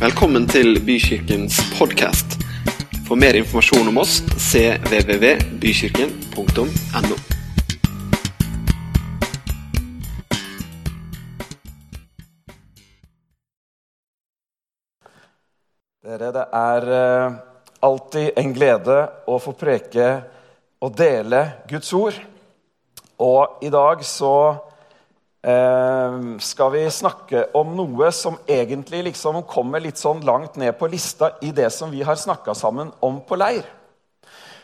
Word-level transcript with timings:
Velkommen 0.00 0.46
til 0.48 0.78
Bykirkens 0.80 1.58
podkast. 1.76 2.40
For 3.04 3.20
mer 3.20 3.36
informasjon 3.36 3.84
om 3.90 3.98
oss 4.00 4.22
cvvvbykirken.no. 4.32 7.16
Dere, 16.00 16.32
det 16.32 16.48
er 16.62 16.88
eh, 16.96 17.36
alltid 17.84 18.40
en 18.40 18.56
glede 18.56 19.04
å 19.28 19.36
få 19.36 19.52
preke 19.52 20.24
og 20.80 20.96
dele 20.96 21.60
Guds 21.68 21.92
ord. 21.92 22.16
Og 23.20 23.60
i 23.60 23.68
dag 23.68 24.00
så 24.08 24.64
skal 25.40 26.68
vi 26.74 26.82
snakke 26.92 27.46
om 27.56 27.70
noe 27.72 28.10
som 28.12 28.34
egentlig 28.44 29.06
liksom 29.06 29.38
kommer 29.48 29.80
litt 29.80 29.96
sånn 29.96 30.20
langt 30.20 30.58
ned 30.60 30.74
på 30.76 30.90
lista 30.92 31.30
i 31.40 31.48
det 31.56 31.70
som 31.72 31.88
vi 31.88 32.02
har 32.04 32.18
snakka 32.20 32.52
sammen 32.58 32.90
om 33.00 33.22
på 33.24 33.38
leir. 33.40 33.64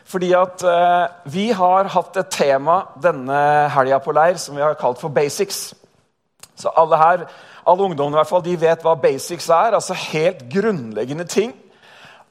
Fordi 0.07 0.29
at 0.37 0.63
eh, 0.63 1.07
vi 1.33 1.49
har 1.51 1.89
hatt 1.91 2.17
et 2.19 2.31
tema 2.31 2.79
denne 3.03 3.39
helga 3.73 3.99
på 3.99 4.13
leir 4.15 4.39
som 4.39 4.55
vi 4.55 4.63
har 4.63 4.77
kalt 4.79 5.01
for 5.01 5.11
basics. 5.11 5.73
Så 6.55 6.71
alle 6.79 6.99
her, 7.01 7.25
alle 7.67 7.89
ungdommene 7.89 8.15
i 8.15 8.21
hvert 8.21 8.29
fall, 8.29 8.45
de 8.45 8.55
vet 8.61 8.85
hva 8.85 8.95
basics 8.95 9.49
er. 9.51 9.75
altså 9.75 9.97
Helt 10.13 10.45
grunnleggende 10.53 11.27
ting. 11.27 11.51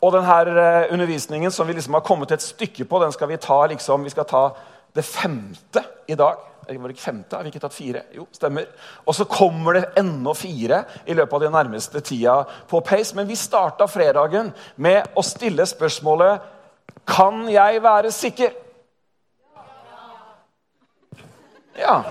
Og 0.01 0.15
denne 0.15 0.39
eh, 0.57 0.89
undervisningen 0.93 1.53
som 1.53 1.69
vi 1.69 1.77
liksom 1.77 1.99
har 1.99 2.07
kommet 2.07 2.33
et 2.33 2.45
stykke 2.45 2.89
på, 2.89 3.03
den 3.03 3.13
skal 3.13 3.29
vi 3.29 3.41
ta 3.45 3.61
liksom, 3.69 4.05
vi 4.05 4.15
skal 4.15 4.29
ta 4.29 4.49
det 4.97 5.05
femte 5.05 5.85
i 6.09 6.17
dag. 6.17 6.41
Var 6.67 6.89
det 6.89 6.97
ikke 6.97 7.05
femte? 7.05 7.37
Har 7.37 7.47
vi 7.47 7.53
ikke 7.53 7.63
tatt 7.63 7.75
fire? 7.75 8.03
Jo, 8.15 8.27
stemmer. 8.35 8.67
Og 9.07 9.15
så 9.15 9.27
kommer 9.31 9.79
det 9.79 9.85
enda 10.01 10.35
fire 10.35 10.83
i 11.07 11.15
løpet 11.15 11.39
av 11.39 11.45
den 11.47 11.55
nærmeste 11.55 12.03
tida 12.03 12.41
på 12.69 12.81
Pace. 12.83 13.15
Men 13.15 13.29
vi 13.29 13.39
starta 13.39 13.87
fredagen 13.87 14.51
med 14.77 15.15
å 15.15 15.25
stille 15.27 15.67
spørsmålet 15.67 16.53
Kan 17.07 17.45
jeg 17.47 17.83
være 17.83 18.11
sikker? 18.11 18.51
Ja. 21.79 22.03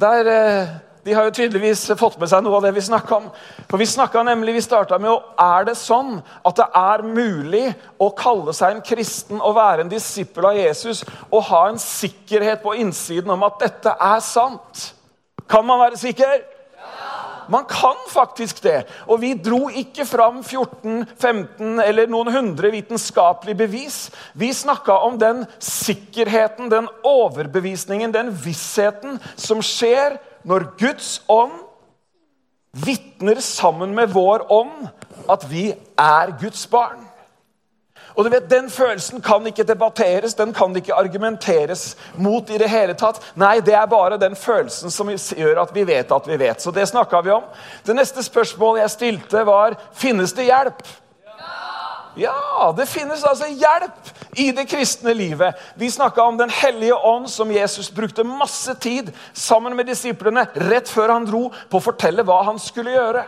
Der, 0.00 0.30
eh, 0.32 0.68
de 1.08 1.14
har 1.16 1.24
jo 1.24 1.32
tydeligvis 1.38 1.86
fått 1.96 2.18
med 2.20 2.28
seg 2.28 2.42
noe 2.44 2.58
av 2.58 2.66
det 2.66 2.74
vi 2.76 2.82
snakka 2.84 3.14
om. 3.16 3.28
For 3.70 3.80
Vi 3.80 3.86
snakka 3.88 4.22
nemlig, 4.28 4.58
vi 4.58 4.64
starta 4.64 4.98
med 5.00 5.10
og 5.14 5.40
Er 5.40 5.64
det 5.70 5.78
sånn 5.80 6.18
at 6.44 6.58
det 6.58 6.66
er 6.76 7.04
mulig 7.06 7.64
å 7.96 8.10
kalle 8.12 8.52
seg 8.52 8.76
en 8.76 8.84
kristen 8.84 9.40
og 9.40 9.56
være 9.56 9.86
en 9.86 9.92
disippel 9.92 10.50
av 10.50 10.58
Jesus 10.58 11.00
og 11.30 11.46
ha 11.48 11.62
en 11.70 11.80
sikkerhet 11.80 12.60
på 12.60 12.76
innsiden 12.82 13.32
om 13.32 13.48
at 13.48 13.56
dette 13.64 13.96
er 13.96 14.20
sant? 14.20 14.92
Kan 15.48 15.64
man 15.64 15.80
være 15.80 15.96
sikker? 15.96 16.44
Man 17.48 17.64
kan 17.64 17.96
faktisk 18.12 18.60
det. 18.62 18.82
Og 19.08 19.22
vi 19.22 19.32
dro 19.32 19.70
ikke 19.72 20.04
fram 20.04 20.42
14, 20.44 21.06
15 21.16 21.80
eller 21.80 22.10
noen 22.12 22.28
hundre 22.34 22.68
vitenskapelige 22.74 23.62
bevis. 23.64 23.98
Vi 24.36 24.52
snakka 24.52 24.98
om 25.08 25.16
den 25.18 25.46
sikkerheten, 25.58 26.68
den 26.68 26.90
overbevisningen, 27.00 28.12
den 28.12 28.34
vissheten 28.44 29.16
som 29.36 29.64
skjer 29.64 30.20
når 30.46 30.70
Guds 30.78 31.22
ånd 31.28 31.56
vitner 32.84 33.40
sammen 33.40 33.94
med 33.94 34.12
vår 34.12 34.46
ånd 34.52 34.88
at 35.28 35.44
vi 35.50 35.70
er 35.98 36.34
Guds 36.40 36.66
barn. 36.70 37.08
Og 38.18 38.24
du 38.24 38.30
vet, 38.30 38.50
Den 38.50 38.70
følelsen 38.70 39.20
kan 39.22 39.46
ikke 39.46 39.62
debatteres, 39.62 40.34
den 40.34 40.52
kan 40.52 40.76
ikke 40.76 40.94
argumenteres 40.94 41.96
mot. 42.16 42.50
i 42.50 42.58
det 42.58 42.68
hele 42.68 42.94
tatt. 42.94 43.20
Nei, 43.36 43.60
det 43.60 43.74
er 43.74 43.86
bare 43.86 44.18
den 44.18 44.36
følelsen 44.36 44.90
som 44.90 45.08
gjør 45.08 45.62
at 45.62 45.74
vi 45.74 45.84
vet 45.84 46.12
at 46.12 46.26
vi 46.26 46.36
vet. 46.36 46.60
Så 46.60 46.70
det 46.70 46.88
snakka 46.88 47.20
vi 47.20 47.30
om. 47.30 47.44
Det 47.84 47.94
neste 47.94 48.22
spørsmålet 48.22 48.80
jeg 48.80 48.90
stilte, 48.90 49.46
var 49.46 49.76
finnes 49.92 50.32
det 50.32 50.44
hjelp. 50.44 50.82
Ja, 52.16 52.72
det 52.76 52.88
finnes 52.88 53.22
altså 53.24 53.46
hjelp 53.46 54.10
i 54.36 54.50
det 54.52 54.66
kristne 54.70 55.14
livet. 55.14 55.54
Vi 55.74 55.90
snakka 55.90 56.22
om 56.22 56.36
Den 56.36 56.50
hellige 56.50 56.94
ånd, 56.94 57.30
som 57.30 57.52
Jesus 57.52 57.90
brukte 57.94 58.24
masse 58.24 58.74
tid 58.74 59.12
sammen 59.32 59.76
med 59.76 59.86
disiplene 59.86 60.46
rett 60.54 60.88
før 60.88 61.14
han 61.16 61.26
dro, 61.26 61.48
på 61.70 61.80
å 61.80 61.86
fortelle 61.90 62.24
hva 62.26 62.42
han 62.46 62.58
skulle 62.62 62.94
gjøre. 62.94 63.24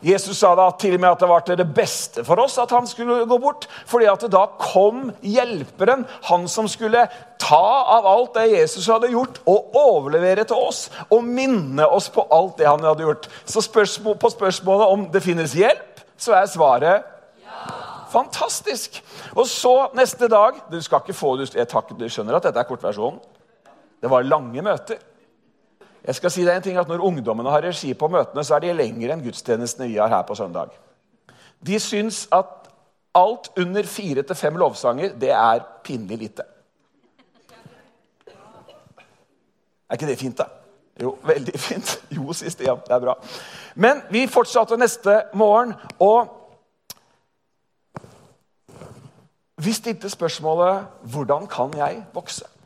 Jesus 0.00 0.38
sa 0.40 0.54
da 0.56 0.70
til 0.80 0.94
og 0.96 1.02
med 1.02 1.10
at 1.10 1.20
det 1.20 1.28
var 1.28 1.42
til 1.44 1.58
det 1.60 1.66
beste 1.76 2.22
for 2.24 2.40
oss 2.40 2.56
at 2.60 2.72
han 2.72 2.86
skulle 2.88 3.18
gå 3.28 3.38
bort. 3.38 3.66
fordi 3.86 4.06
at 4.08 4.24
da 4.32 4.46
kom 4.58 5.10
hjelperen, 5.20 6.06
han 6.22 6.48
som 6.48 6.68
skulle 6.68 7.04
ta 7.38 7.66
av 7.98 8.06
alt 8.08 8.34
det 8.34 8.46
Jesus 8.54 8.88
hadde 8.88 9.12
gjort, 9.12 9.42
og 9.44 9.76
overlevere 9.76 10.44
til 10.44 10.56
oss 10.56 10.88
og 11.10 11.24
minne 11.24 11.86
oss 11.86 12.08
på 12.08 12.24
alt 12.32 12.56
det 12.58 12.68
han 12.68 12.84
hadde 12.84 13.04
gjort. 13.04 13.28
Så 13.44 13.60
spørsmål, 13.60 14.16
på 14.16 14.32
spørsmålet 14.32 14.86
om 14.88 15.06
det 15.12 15.22
finnes 15.24 15.56
hjelp, 15.56 16.04
så 16.16 16.32
er 16.36 16.48
svaret 16.48 17.09
Fantastisk! 18.10 19.00
Og 19.36 19.46
så 19.46 19.74
neste 19.94 20.28
dag 20.28 20.58
Du 20.70 20.80
skal 20.82 21.04
ikke 21.04 21.14
få, 21.16 21.36
du, 21.36 21.46
tar, 21.46 21.94
du 21.94 22.08
skjønner 22.08 22.38
at 22.38 22.48
dette 22.48 22.60
er 22.60 22.68
kortversjonen? 22.68 23.20
Det 24.00 24.10
var 24.10 24.24
lange 24.24 24.62
møter. 24.64 24.98
Jeg 26.00 26.16
skal 26.16 26.32
si 26.32 26.44
deg 26.46 26.56
en 26.56 26.64
ting 26.64 26.78
at 26.80 26.88
Når 26.88 27.04
ungdommene 27.04 27.52
har 27.52 27.62
regi 27.62 27.92
på 27.94 28.08
møtene, 28.08 28.44
så 28.44 28.56
er 28.56 28.64
de 28.64 28.76
lengre 28.76 29.14
enn 29.14 29.24
gudstjenestene 29.24 29.90
vi 29.90 29.98
har 30.00 30.08
her 30.08 30.24
på 30.26 30.34
søndag. 30.38 30.72
De 31.60 31.76
syns 31.80 32.24
at 32.32 32.70
alt 33.14 33.50
under 33.58 33.84
fire 33.84 34.22
til 34.22 34.36
fem 34.36 34.56
lovsanger, 34.56 35.12
det 35.18 35.30
er 35.34 35.60
pinlig 35.84 36.18
lite. 36.18 36.46
Er 39.90 39.98
ikke 39.98 40.06
det 40.06 40.18
fint, 40.18 40.38
da? 40.38 40.46
Jo, 41.02 41.16
veldig 41.26 41.60
fint. 41.60 41.96
Jo, 42.16 42.32
sier 42.32 42.52
Stian. 42.52 42.78
Det 42.86 42.94
er 42.94 43.02
bra. 43.02 43.16
Men 43.74 44.02
vi 44.10 44.26
fortsatte 44.30 44.78
neste 44.78 45.22
morgen, 45.34 45.74
og 45.98 46.39
vi 49.64 49.72
stilte 49.72 50.10
spørsmålet 50.10 50.86
'Hvordan 51.02 51.46
kan 51.46 51.76
jeg 51.76 52.04
vokse?' 52.14 52.60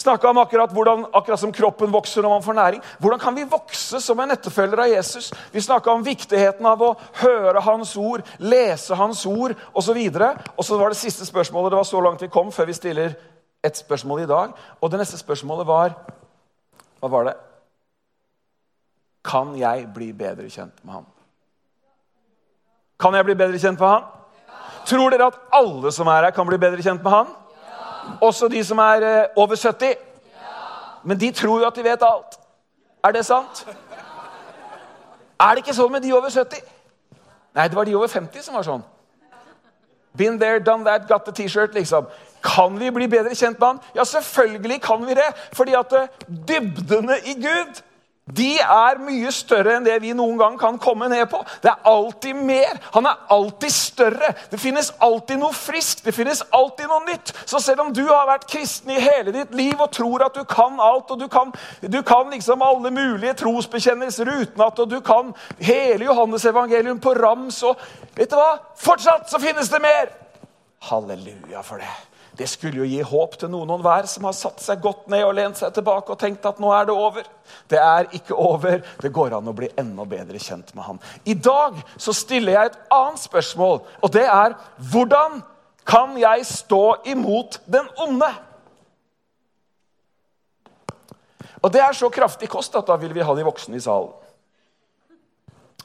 Snakka 0.00 0.28
om 0.28 0.38
akkurat, 0.38 0.72
hvordan, 0.72 1.06
akkurat 1.12 1.40
som 1.40 1.52
kroppen 1.52 1.92
vokser 1.92 2.22
når 2.22 2.28
man 2.28 2.42
får 2.42 2.52
næring. 2.52 2.82
Hvordan 2.98 3.18
kan 3.20 3.36
vi 3.36 3.42
vokse 3.44 4.00
som 4.00 4.20
en 4.20 4.30
etterfølger 4.30 4.80
av 4.80 4.88
Jesus? 4.88 5.32
Vi 5.52 5.60
snakka 5.60 5.90
om 5.92 6.04
viktigheten 6.04 6.66
av 6.66 6.80
å 6.82 6.94
høre 7.20 7.60
hans 7.60 7.96
ord, 7.96 8.22
lese 8.38 8.94
hans 8.94 9.26
ord 9.26 9.52
osv. 9.74 9.98
Og 10.56 10.64
så 10.64 10.78
var 10.78 10.88
det 10.88 10.96
siste 10.96 11.26
spørsmålet. 11.26 11.70
Det 11.70 11.76
var 11.76 11.84
så 11.84 12.00
langt 12.00 12.22
vi 12.22 12.28
kom 12.32 12.52
før 12.52 12.70
vi 12.70 12.72
stiller 12.72 13.14
et 13.64 13.76
spørsmål 13.76 14.22
i 14.22 14.26
dag. 14.26 14.54
Og 14.80 14.90
det 14.90 15.02
neste 15.02 15.18
spørsmålet 15.20 15.66
var 15.66 15.94
Hva 17.00 17.08
var 17.08 17.24
det? 17.24 17.34
Kan 19.24 19.52
jeg 19.56 19.86
bli 19.94 20.12
bedre 20.12 20.48
kjent 20.48 20.84
med 20.84 20.94
han? 20.94 21.06
Kan 23.00 23.14
jeg 23.14 23.24
bli 23.24 23.34
bedre 23.34 23.58
kjent 23.58 23.80
med 23.80 23.88
han? 23.88 24.08
Tror 24.90 25.12
dere 25.14 25.30
at 25.30 25.38
alle 25.54 25.92
som 25.94 26.08
er 26.10 26.26
her, 26.26 26.34
kan 26.34 26.48
bli 26.48 26.58
bedre 26.58 26.82
kjent 26.82 27.02
med 27.04 27.14
han? 27.14 27.30
Ja. 27.62 28.16
Også 28.26 28.48
de 28.50 28.62
som 28.66 28.78
er 28.82 29.06
eh, 29.06 29.36
over 29.36 29.56
70? 29.56 29.86
Ja. 29.86 30.54
Men 31.04 31.20
de 31.20 31.30
tror 31.30 31.60
jo 31.60 31.66
at 31.68 31.76
de 31.76 31.84
vet 31.86 32.02
alt. 32.06 32.38
Er 33.04 33.14
det 33.14 33.26
sant? 33.26 33.64
Er 35.40 35.54
det 35.54 35.62
ikke 35.62 35.76
sånn 35.76 35.92
med 35.92 36.02
de 36.04 36.10
over 36.12 36.32
70? 36.32 36.64
Nei, 37.56 37.68
det 37.68 37.78
var 37.78 37.86
de 37.88 37.94
over 37.96 38.10
50 38.10 38.42
som 38.44 38.58
var 38.58 38.66
sånn. 38.66 38.82
Been 40.18 40.40
there, 40.40 40.58
done 40.58 40.84
that, 40.84 41.06
got 41.08 41.24
the 41.24 41.32
T-shirt, 41.32 41.74
liksom. 41.74 42.08
Kan 42.42 42.78
vi 42.80 42.90
bli 42.90 43.06
bedre 43.08 43.34
kjent 43.34 43.60
med 43.60 43.66
han? 43.68 43.80
Ja, 43.94 44.04
selvfølgelig 44.04 44.80
kan 44.82 45.06
vi 45.06 45.14
det. 45.14 45.28
Fordi 45.54 45.76
at 45.78 45.94
eh, 45.96 46.10
dybdene 46.48 47.20
i 47.30 47.36
Gud 47.38 47.82
de 48.36 48.50
er 48.60 49.00
mye 49.02 49.30
større 49.34 49.76
enn 49.76 49.86
det 49.86 49.96
vi 50.02 50.12
noen 50.16 50.38
gang 50.40 50.58
kan 50.60 50.78
komme 50.80 51.08
ned 51.10 51.26
på. 51.30 51.40
Det 51.62 51.70
er 51.72 51.88
alltid 51.88 52.36
mer. 52.36 52.78
Han 52.94 53.08
er 53.08 53.22
alltid 53.32 53.72
større. 53.74 54.32
Det 54.50 54.60
finnes 54.60 54.92
alltid 54.98 55.40
noe 55.40 55.56
friskt. 55.56 56.04
Det 56.04 56.14
finnes 56.16 56.42
alltid 56.56 56.90
noe 56.90 57.04
nytt. 57.08 57.32
Så 57.44 57.60
selv 57.62 57.86
om 57.86 57.92
du 57.94 58.02
har 58.08 58.28
vært 58.30 58.48
kristen 58.50 58.92
i 58.94 59.00
hele 59.00 59.34
ditt 59.34 59.54
liv 59.56 59.80
og 59.80 59.92
tror 59.94 60.26
at 60.26 60.36
du 60.36 60.44
kan 60.48 60.80
alt, 60.80 61.10
og 61.10 61.20
du 61.20 61.28
kan, 61.32 61.52
du 61.80 62.00
kan 62.06 62.30
liksom 62.32 62.62
alle 62.62 62.92
mulige 62.94 63.36
trosbekjennelser 63.42 64.30
utenat, 64.30 64.78
og 64.78 64.90
du 64.90 65.00
kan 65.04 65.34
hele 65.58 66.06
Johannes 66.06 66.46
evangelium 66.46 67.00
på 67.00 67.14
rams 67.18 67.62
og 67.66 67.78
Vet 68.16 68.32
du 68.32 68.36
hva? 68.36 68.58
Fortsatt 68.76 69.30
så 69.30 69.38
finnes 69.40 69.70
det 69.72 69.78
mer! 69.80 70.10
Halleluja 70.90 71.62
for 71.64 71.80
det. 71.80 72.09
Det 72.40 72.46
skulle 72.48 72.80
jo 72.80 72.86
gi 72.88 73.02
håp 73.04 73.34
til 73.36 73.50
noen 73.52 73.68
og 73.74 73.82
hver 73.84 74.06
som 74.08 74.24
har 74.24 74.32
satt 74.32 74.62
seg 74.64 74.80
godt 74.80 75.10
ned 75.12 75.26
og 75.26 75.34
lent 75.36 75.58
seg 75.60 75.74
tilbake 75.76 76.14
og 76.14 76.16
tenkt 76.22 76.46
at 76.48 76.62
nå 76.62 76.70
er 76.72 76.86
det 76.88 76.94
over. 76.96 77.26
Det 77.68 77.76
er 77.76 78.06
ikke 78.16 78.32
over. 78.32 78.80
Det 78.96 79.10
går 79.12 79.36
an 79.36 79.50
å 79.50 79.52
bli 79.58 79.68
enda 79.76 80.06
bedre 80.08 80.40
kjent 80.40 80.72
med 80.72 80.86
han. 80.86 81.00
I 81.28 81.34
dag 81.36 81.76
så 82.00 82.14
stiller 82.16 82.56
jeg 82.56 82.70
et 82.70 82.78
annet 82.96 83.20
spørsmål, 83.20 83.82
og 84.00 84.14
det 84.16 84.24
er 84.24 84.56
hvordan 84.92 85.42
kan 85.84 86.16
jeg 86.16 86.48
stå 86.48 86.80
imot 87.12 87.60
den 87.68 87.92
onde? 88.00 88.32
Og 91.60 91.68
Det 91.76 91.84
er 91.84 91.92
så 91.92 92.08
kraftig 92.08 92.48
kost 92.48 92.72
at 92.80 92.88
da 92.88 92.96
vil 92.96 93.12
vi 93.12 93.20
ha 93.20 93.36
de 93.36 93.44
voksne 93.44 93.76
i 93.76 93.84
salen. 93.84 94.16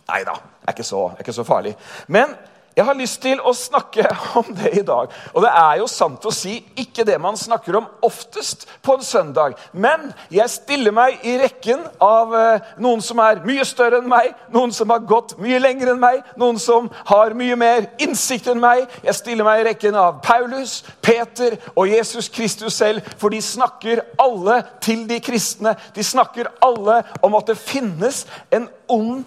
Nei 0.08 0.24
da, 0.24 0.40
det 0.40 0.72
er 0.72 0.78
ikke 0.78 1.34
så, 1.36 1.44
farlig. 1.44 1.75
Men 2.08 2.31
jeg 2.75 2.83
har 2.83 2.98
lyst 3.00 3.22
til 3.24 3.39
å 3.39 3.54
snakke 3.56 4.04
om 4.39 4.50
det 4.57 4.74
i 4.81 4.83
dag. 4.86 5.12
Og 5.31 5.44
det 5.45 5.51
er 5.56 5.80
jo 5.80 5.88
sant 5.88 6.25
å 6.27 6.33
si 6.36 6.57
ikke 6.81 7.06
det 7.07 7.16
man 7.24 7.38
snakker 7.39 7.77
om 7.80 7.88
oftest 8.04 8.66
på 8.83 8.98
en 8.98 9.06
søndag. 9.06 9.56
Men 9.72 10.10
jeg 10.33 10.51
stiller 10.51 10.95
meg 10.95 11.24
i 11.24 11.38
rekken 11.39 11.86
av 12.04 12.36
eh, 12.36 12.74
noen 12.83 13.04
som 13.06 13.22
er 13.24 13.39
mye 13.48 13.63
større 13.68 14.01
enn 14.01 14.12
meg, 14.12 14.33
noen 14.51 14.75
som 14.75 14.92
har 14.92 15.07
gått 15.07 15.38
mye 15.39 15.62
lenger 15.63 15.94
enn 15.94 16.04
meg, 16.04 16.19
noen 16.42 16.60
som 16.60 16.89
har 17.07 17.38
mye 17.38 17.56
mer 17.60 17.88
innsikt 18.04 18.51
enn 18.51 18.60
meg. 18.60 18.83
Jeg 19.07 19.19
stiller 19.22 19.48
meg 19.48 19.63
i 19.63 19.68
rekken 19.69 19.95
av 20.00 20.19
Paulus, 20.25 20.81
Peter 21.06 21.56
og 21.77 21.88
Jesus 21.92 22.27
Kristus 22.27 22.75
selv, 22.75 23.07
for 23.16 23.31
de 23.31 23.39
snakker 23.44 24.04
alle 24.19 24.60
til 24.83 25.07
de 25.07 25.22
kristne. 25.24 25.77
De 25.95 26.04
snakker 26.04 26.51
alle 26.66 27.01
om 27.24 27.39
at 27.39 27.54
det 27.54 27.60
finnes 27.62 28.25
en 28.51 28.68
ond, 28.92 29.24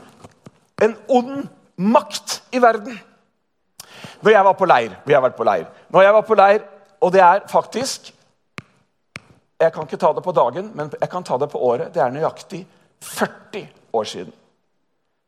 en 0.85 0.99
ond 1.09 1.47
makt 1.79 2.43
i 2.53 2.61
verden. 2.61 2.99
Når 4.23 4.35
jeg 4.35 4.45
var 4.45 4.57
på 4.59 4.67
leir 4.67 4.97
Vi 5.07 5.15
har 5.15 5.23
vært 5.23 5.37
på 5.37 5.47
leir. 5.47 5.67
Når 5.89 6.03
jeg 6.03 6.15
var 6.15 6.27
på 6.27 6.39
leir, 6.39 6.65
og 7.01 7.13
det 7.13 7.21
er 7.23 7.45
faktisk 7.49 8.13
Jeg 9.61 9.73
kan 9.73 9.87
ikke 9.87 9.99
ta 9.99 10.13
det 10.15 10.23
på 10.23 10.33
dagen, 10.33 10.71
men 10.75 10.91
jeg 11.01 11.11
kan 11.11 11.25
ta 11.25 11.39
det 11.39 11.51
på 11.51 11.59
året. 11.59 11.95
Det 11.95 12.03
er 12.03 12.13
nøyaktig 12.15 12.67
40 13.03 13.69
år 13.93 14.05
siden. 14.05 14.33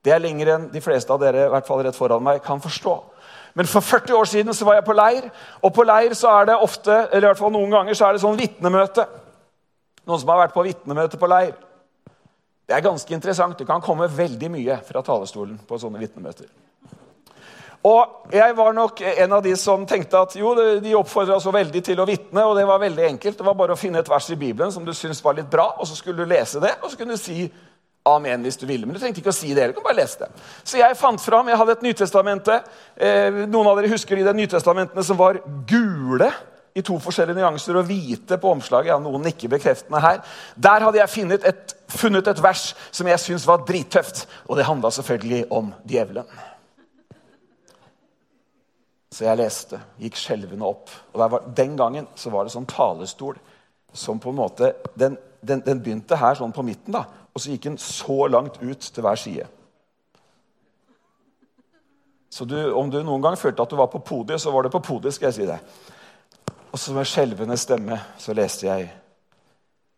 Det 0.04 0.12
er 0.12 0.22
lenger 0.22 0.52
enn 0.54 0.68
de 0.72 0.80
fleste 0.80 1.12
av 1.12 1.18
dere 1.20 1.48
i 1.48 1.50
hvert 1.50 1.66
fall 1.66 1.82
rett 1.82 1.96
foran 1.96 2.22
meg, 2.22 2.38
kan 2.44 2.62
forstå. 2.62 2.94
Men 3.58 3.66
for 3.66 3.82
40 3.82 4.14
år 4.14 4.24
siden 4.30 4.54
så 4.54 4.64
var 4.64 4.78
jeg 4.78 4.86
på 4.86 4.94
leir, 4.94 5.26
og 5.60 5.74
på 5.74 5.82
leir 5.82 6.14
så 6.14 6.30
er 6.38 6.46
det 6.52 6.60
ofte, 6.62 6.94
eller 7.10 7.26
i 7.26 7.30
hvert 7.32 7.42
fall 7.42 7.52
noen 7.52 7.74
ganger 7.74 7.98
så 7.98 8.06
er 8.06 8.14
det 8.14 8.22
sånn 8.22 8.38
vitnemøte. 8.38 9.06
Noen 10.06 10.22
som 10.22 10.30
har 10.32 10.44
vært 10.44 10.54
på 10.54 10.64
vitnemøte 10.64 11.18
på 11.20 11.30
leir. 11.30 11.52
Det 12.70 12.76
er 12.76 12.86
ganske 12.86 13.14
interessant. 13.14 13.58
Det 13.58 13.66
kan 13.66 13.82
komme 13.82 14.06
veldig 14.06 14.50
mye 14.54 14.78
fra 14.86 15.02
talerstolen 15.02 15.58
på 15.66 15.78
sånne 15.82 15.98
vitnemøter. 15.98 16.46
Og 17.86 18.16
Jeg 18.30 18.54
var 18.56 18.74
nok 18.76 19.00
en 19.00 19.32
av 19.32 19.42
de 19.42 19.56
som 19.56 19.86
tenkte 19.88 20.18
at 20.20 20.34
jo, 20.38 20.52
de 20.54 20.92
oppfordra 20.94 21.38
så 21.40 21.50
veldig 21.54 21.80
til 21.82 21.98
å 22.00 22.06
vitne. 22.06 22.44
Og 22.44 22.54
det 22.58 22.66
var 22.68 22.82
veldig 22.82 23.06
enkelt. 23.08 23.38
Det 23.38 23.46
var 23.46 23.56
bare 23.58 23.74
å 23.74 23.80
finne 23.80 24.02
et 24.02 24.10
vers 24.10 24.28
i 24.30 24.36
Bibelen 24.38 24.70
som 24.72 24.84
du 24.84 24.92
syntes 24.94 25.22
var 25.24 25.34
litt 25.38 25.48
bra, 25.50 25.72
og 25.78 25.88
så 25.88 25.96
skulle 25.98 26.22
du 26.22 26.30
lese 26.30 26.60
det, 26.62 26.76
og 26.82 26.92
så 26.92 27.00
kunne 27.00 27.16
du 27.16 27.20
si 27.20 27.48
amen 28.06 28.44
hvis 28.44 28.60
du 28.60 28.66
ville. 28.68 28.86
Men 28.86 28.96
du 28.96 29.00
trengte 29.00 29.22
ikke 29.22 29.32
å 29.32 29.36
si 29.36 29.54
det. 29.56 29.70
Du 29.70 29.78
kan 29.78 29.88
bare 29.88 29.98
lese 30.02 30.22
det. 30.22 30.30
Så 30.62 30.78
jeg 30.80 30.98
fant 30.98 31.20
fram 31.20 31.48
Jeg 31.50 31.60
hadde 31.60 31.76
et 31.78 31.82
Nytestamente. 31.88 32.60
Eh, 32.96 33.42
noen 33.48 33.72
av 33.72 33.80
dere 33.80 33.92
husker 33.92 34.16
de 34.16 34.28
det 34.28 34.36
Nytestamentene 34.38 35.04
som 35.06 35.18
var 35.20 35.40
gule 35.68 36.30
i 36.76 36.84
to 36.86 37.00
forskjellige 37.02 37.40
nyanser 37.40 37.80
og 37.80 37.88
hvite 37.88 38.38
på 38.40 38.52
omslaget. 38.54 38.92
Ja, 38.92 39.00
noen 39.02 39.24
nikker 39.26 39.50
bekreftende 39.56 40.04
her. 40.04 40.22
Der 40.54 40.86
hadde 40.86 41.00
jeg 41.00 41.14
funnet 41.16 41.48
et, 41.48 41.74
funnet 41.90 42.30
et 42.30 42.44
vers 42.44 42.70
som 42.92 43.10
jeg 43.10 43.24
syntes 43.24 43.48
var 43.48 43.66
drittøft. 43.66 44.26
Og 44.46 44.60
det 44.60 44.68
handla 44.68 44.92
selvfølgelig 44.94 45.44
om 45.50 45.74
djevelen. 45.88 46.28
Så 49.10 49.26
jeg 49.26 49.40
leste, 49.40 49.80
gikk 49.98 50.18
skjelvende 50.18 50.66
opp. 50.66 50.90
Og 51.12 51.22
var, 51.22 51.48
Den 51.56 51.76
gangen 51.76 52.06
så 52.14 52.30
var 52.30 52.46
det 52.46 52.54
sånn 52.54 52.68
talestol 52.70 53.38
som 53.92 54.20
på 54.22 54.30
en 54.30 54.38
måte 54.38 54.74
Den, 54.94 55.16
den, 55.42 55.64
den 55.66 55.80
begynte 55.82 56.18
her 56.20 56.36
sånn 56.38 56.54
på 56.54 56.62
midten, 56.62 56.94
da, 56.94 57.06
og 57.34 57.42
så 57.42 57.50
gikk 57.50 57.66
den 57.66 57.80
så 57.82 58.26
langt 58.30 58.60
ut 58.62 58.80
til 58.80 59.02
hver 59.02 59.18
side. 59.18 59.46
Så 62.30 62.46
du, 62.46 62.56
om 62.78 62.90
du 62.90 63.00
noen 63.02 63.22
gang 63.24 63.38
følte 63.38 63.64
at 63.64 63.72
du 63.72 63.78
var 63.80 63.90
på 63.90 64.02
podiet, 64.06 64.38
så 64.38 64.52
var 64.54 64.62
det 64.62 64.72
på 64.74 64.82
podiet. 64.86 65.14
skal 65.14 65.30
jeg 65.30 65.38
si 65.40 65.48
det. 65.48 65.58
Og 66.70 66.78
så 66.78 66.94
med 66.94 67.08
skjelvende 67.10 67.56
stemme 67.58 67.98
så 68.18 68.34
leste 68.36 68.68
jeg 68.68 68.90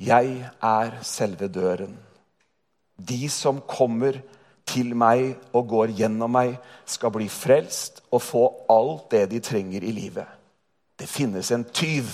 Jeg 0.03 0.49
er 0.63 0.97
selve 1.07 1.49
døren. 1.53 1.93
De 2.97 3.29
som 3.29 3.61
kommer 3.61 4.23
til 4.73 4.95
meg 4.97 5.37
og 5.53 5.69
går 5.69 5.93
gjennom 5.99 6.33
meg, 6.33 6.57
skal 6.89 7.13
bli 7.15 7.29
frelst 7.31 8.03
og 8.11 8.23
få 8.25 8.45
alt 8.73 9.11
det 9.13 9.27
de 9.33 9.41
trenger 9.45 9.85
i 9.85 9.93
livet. 9.95 10.27
Det 10.97 11.09
finnes 11.09 11.51
en 11.53 11.65
tyv 11.65 12.09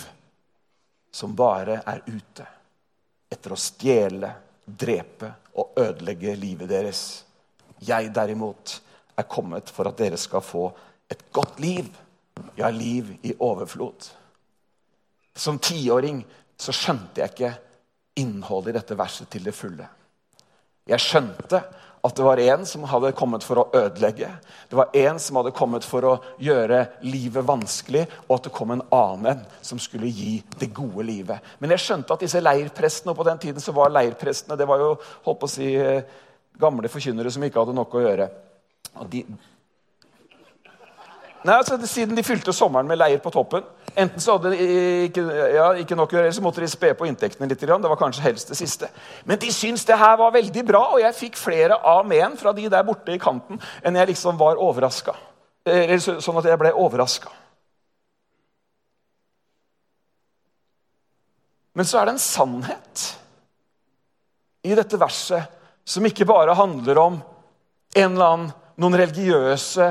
som 1.15 1.35
bare 1.37 1.81
er 1.87 2.03
ute 2.07 2.47
etter 3.29 3.53
å 3.53 3.61
stjele, 3.61 4.31
drepe 4.65 5.31
og 5.59 5.79
ødelegge 5.81 6.35
livet 6.39 6.71
deres. 6.71 7.03
Jeg 7.85 8.11
derimot 8.15 8.79
er 9.19 9.29
kommet 9.31 9.71
for 9.75 9.91
at 9.91 9.99
dere 9.99 10.19
skal 10.21 10.45
få 10.45 10.69
et 11.11 11.29
godt 11.35 11.61
liv. 11.63 11.89
Ja, 12.59 12.71
liv 12.71 13.11
i 13.27 13.35
overflod. 13.43 14.07
Som 15.35 15.59
tiåring 15.59 16.23
så 16.59 16.75
skjønte 16.75 17.23
jeg 17.23 17.35
ikke 17.35 17.53
innholdet 18.23 18.73
i 18.73 18.79
dette 18.79 18.99
verset 18.99 19.31
til 19.31 19.47
det 19.47 19.55
fulle. 19.55 19.87
Jeg 20.89 21.03
skjønte 21.03 21.61
at 22.09 22.17
det 22.17 22.25
var 22.25 22.41
en 22.41 22.65
som 22.67 22.87
hadde 22.89 23.13
kommet 23.17 23.45
for 23.45 23.61
å 23.61 23.67
ødelegge. 23.77 24.31
Det 24.71 24.77
var 24.79 24.95
en 24.97 25.19
som 25.21 25.39
hadde 25.41 25.53
kommet 25.57 25.85
for 25.87 26.07
å 26.09 26.15
gjøre 26.41 26.81
livet 27.05 27.47
vanskelig, 27.47 28.07
og 28.27 28.39
at 28.39 28.49
det 28.49 28.55
kom 28.57 28.73
en 28.75 28.85
annen 28.95 29.43
som 29.65 29.81
skulle 29.83 30.09
gi 30.09 30.39
det 30.59 30.71
gode 30.77 31.05
livet. 31.07 31.53
Men 31.61 31.75
jeg 31.75 31.85
skjønte 31.85 32.17
at 32.17 32.25
disse 32.25 32.43
leirprestene, 32.43 33.13
og 33.13 33.21
på 33.21 33.29
den 33.29 33.43
tiden 33.45 33.65
så 33.65 33.75
var 33.77 33.93
leirprestene 33.93 34.57
det 34.59 34.69
var 34.69 34.83
jo 34.83 34.95
holdt 35.29 35.43
på 35.43 35.51
å 35.51 35.53
si, 35.53 35.71
eh, 35.77 36.03
gamle 36.59 36.91
forkynnere 36.91 37.31
som 37.31 37.45
ikke 37.45 37.61
hadde 37.63 37.77
nok 37.77 37.95
å 37.95 38.05
gjøre. 38.07 38.29
Og 38.99 39.11
de, 39.13 39.25
Nei, 41.39 41.55
altså, 41.55 41.79
Siden 41.87 42.17
de 42.19 42.25
fylte 42.27 42.53
sommeren 42.53 42.89
med 42.89 42.99
leir 42.99 43.21
på 43.23 43.31
toppen 43.31 43.63
Enten 43.95 44.21
så 44.21 44.37
hadde 44.37 44.53
de 44.53 44.67
ikke, 45.09 45.23
ja, 45.55 45.69
ikke 45.81 45.97
nok 45.99 46.13
å 46.13 46.17
gjøre, 46.17 46.29
eller 46.29 46.37
så 46.37 46.45
måtte 46.45 46.63
de 46.63 46.69
spe 46.71 46.93
på 46.99 47.07
inntektene 47.09 47.49
litt. 47.51 47.61
Det 47.63 47.91
var 47.91 47.99
kanskje 47.99 48.25
helst 48.27 48.53
det 48.53 48.59
siste. 48.59 48.91
Men 49.25 49.41
de 49.41 49.51
syntes 49.55 49.87
det 49.89 49.99
her 49.99 50.19
var 50.21 50.35
veldig 50.37 50.65
bra, 50.69 50.83
og 50.93 51.03
jeg 51.03 51.17
fikk 51.17 51.41
flere 51.41 51.81
amen 51.97 52.37
fra 52.39 52.53
de 52.57 52.69
der 52.71 52.87
borte 52.87 53.15
i 53.15 53.21
kanten 53.23 53.61
enn 53.83 53.99
jeg 53.99 54.13
liksom 54.13 54.39
var 54.41 54.61
overraska. 54.63 55.17
Sånn 55.65 56.41
at 56.41 56.49
jeg 56.49 56.61
ble 56.61 56.73
overraska. 56.77 57.33
Men 61.79 61.87
så 61.87 62.01
er 62.01 62.09
det 62.09 62.17
en 62.17 62.23
sannhet 62.23 63.03
i 64.67 64.75
dette 64.75 64.99
verset 64.99 65.59
som 65.89 66.07
ikke 66.07 66.27
bare 66.29 66.57
handler 66.59 66.99
om 66.99 67.21
en 67.97 68.13
eller 68.13 68.25
annen, 68.27 68.49
noen 68.79 68.97
religiøse 68.99 69.87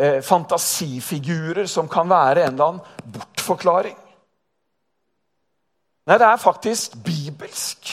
eh, 0.00 0.20
fantasifigurer 0.22 1.66
som 1.66 1.88
kan 1.88 2.08
være 2.08 2.46
en 2.46 2.54
eller 2.54 2.64
annen 2.64 3.12
bortforklaring. 3.12 3.96
Nei, 6.08 6.18
det 6.18 6.26
er 6.26 6.40
faktisk 6.40 6.96
bibelsk. 7.04 7.92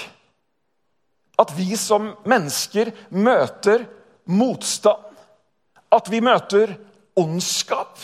At 1.38 1.51
vi 1.57 1.75
som 1.77 2.13
mennesker 2.25 2.92
møter 3.09 3.83
motstand. 4.25 5.04
At 5.92 6.07
vi 6.12 6.19
møter 6.24 6.74
ondskap. 7.15 8.00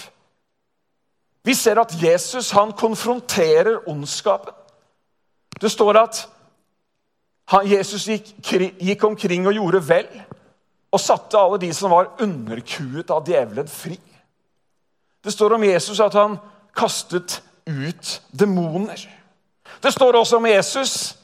Vi 1.44 1.56
ser 1.58 1.80
at 1.82 1.96
Jesus 2.04 2.52
han 2.52 2.72
konfronterer 2.78 3.90
ondskapen. 3.90 4.54
Det 5.62 5.72
står 5.72 5.98
at 6.00 6.22
Jesus 7.68 8.06
gikk, 8.08 8.30
gikk 8.80 9.04
omkring 9.04 9.48
og 9.48 9.54
gjorde 9.54 9.82
vel 9.88 10.08
og 10.94 11.02
satte 11.02 11.40
alle 11.40 11.58
de 11.62 11.72
som 11.74 11.92
var 11.94 12.12
underkuet 12.22 13.10
av 13.14 13.26
djevelen, 13.28 13.70
fri. 13.70 13.98
Det 15.24 15.32
står 15.34 15.56
om 15.56 15.66
Jesus 15.66 16.00
at 16.04 16.14
han 16.14 16.38
kastet 16.76 17.40
ut 17.66 18.22
demoner. 18.32 19.02
Det 19.82 19.92
står 19.92 20.20
også 20.20 20.38
om 20.38 20.48
Jesus. 20.48 21.16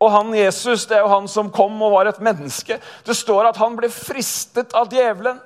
Og 0.00 0.10
han 0.12 0.34
Jesus 0.34 0.86
det 0.88 0.96
er 0.96 1.04
jo 1.04 1.12
han 1.12 1.28
som 1.28 1.52
kom 1.52 1.76
og 1.84 1.94
var 1.94 2.10
et 2.10 2.20
menneske. 2.24 2.80
Det 3.06 3.16
står 3.16 3.50
at 3.50 3.60
han 3.60 3.76
ble 3.78 3.90
fristet 3.92 4.74
av 4.76 4.90
djevelen. 4.92 5.40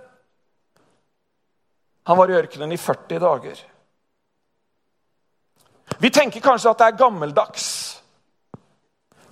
Han 2.05 2.19
var 2.19 2.31
i 2.31 2.37
ørkenen 2.39 2.75
i 2.75 2.81
40 2.81 3.23
dager. 3.23 3.63
Vi 5.99 6.11
tenker 6.11 6.43
kanskje 6.43 6.71
at 6.71 6.81
det 6.81 6.89
er 6.91 7.01
gammeldags. 7.01 7.69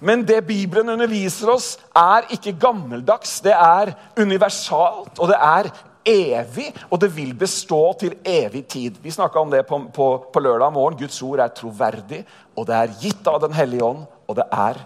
Men 0.03 0.25
det 0.27 0.41
Bibelen 0.43 0.89
underviser 0.89 1.53
oss, 1.53 1.77
er 1.95 2.27
ikke 2.35 2.57
gammeldags. 2.59 3.37
Det 3.45 3.53
er 3.55 3.93
universalt, 4.19 5.15
og 5.23 5.29
det 5.31 5.37
er 5.39 5.69
evig, 6.11 6.73
og 6.91 6.99
det 7.05 7.13
vil 7.15 7.31
bestå 7.39 7.93
til 8.01 8.17
evig 8.27 8.65
tid. 8.67 8.97
Vi 9.03 9.13
snakka 9.15 9.39
om 9.39 9.53
det 9.53 9.63
på, 9.69 9.79
på, 9.95 10.07
på, 10.35 10.41
lørdag 10.43 10.73
morgen. 10.75 10.99
Guds 10.99 11.23
ord 11.23 11.45
er 11.45 11.55
troverdig, 11.55 12.25
og 12.57 12.67
det 12.67 12.81
er 12.81 12.97
gitt 13.05 13.31
av 13.31 13.39
Den 13.45 13.55
hellige 13.55 13.85
ånd, 13.87 14.03
og 14.27 14.39
det 14.41 14.49
er 14.51 14.81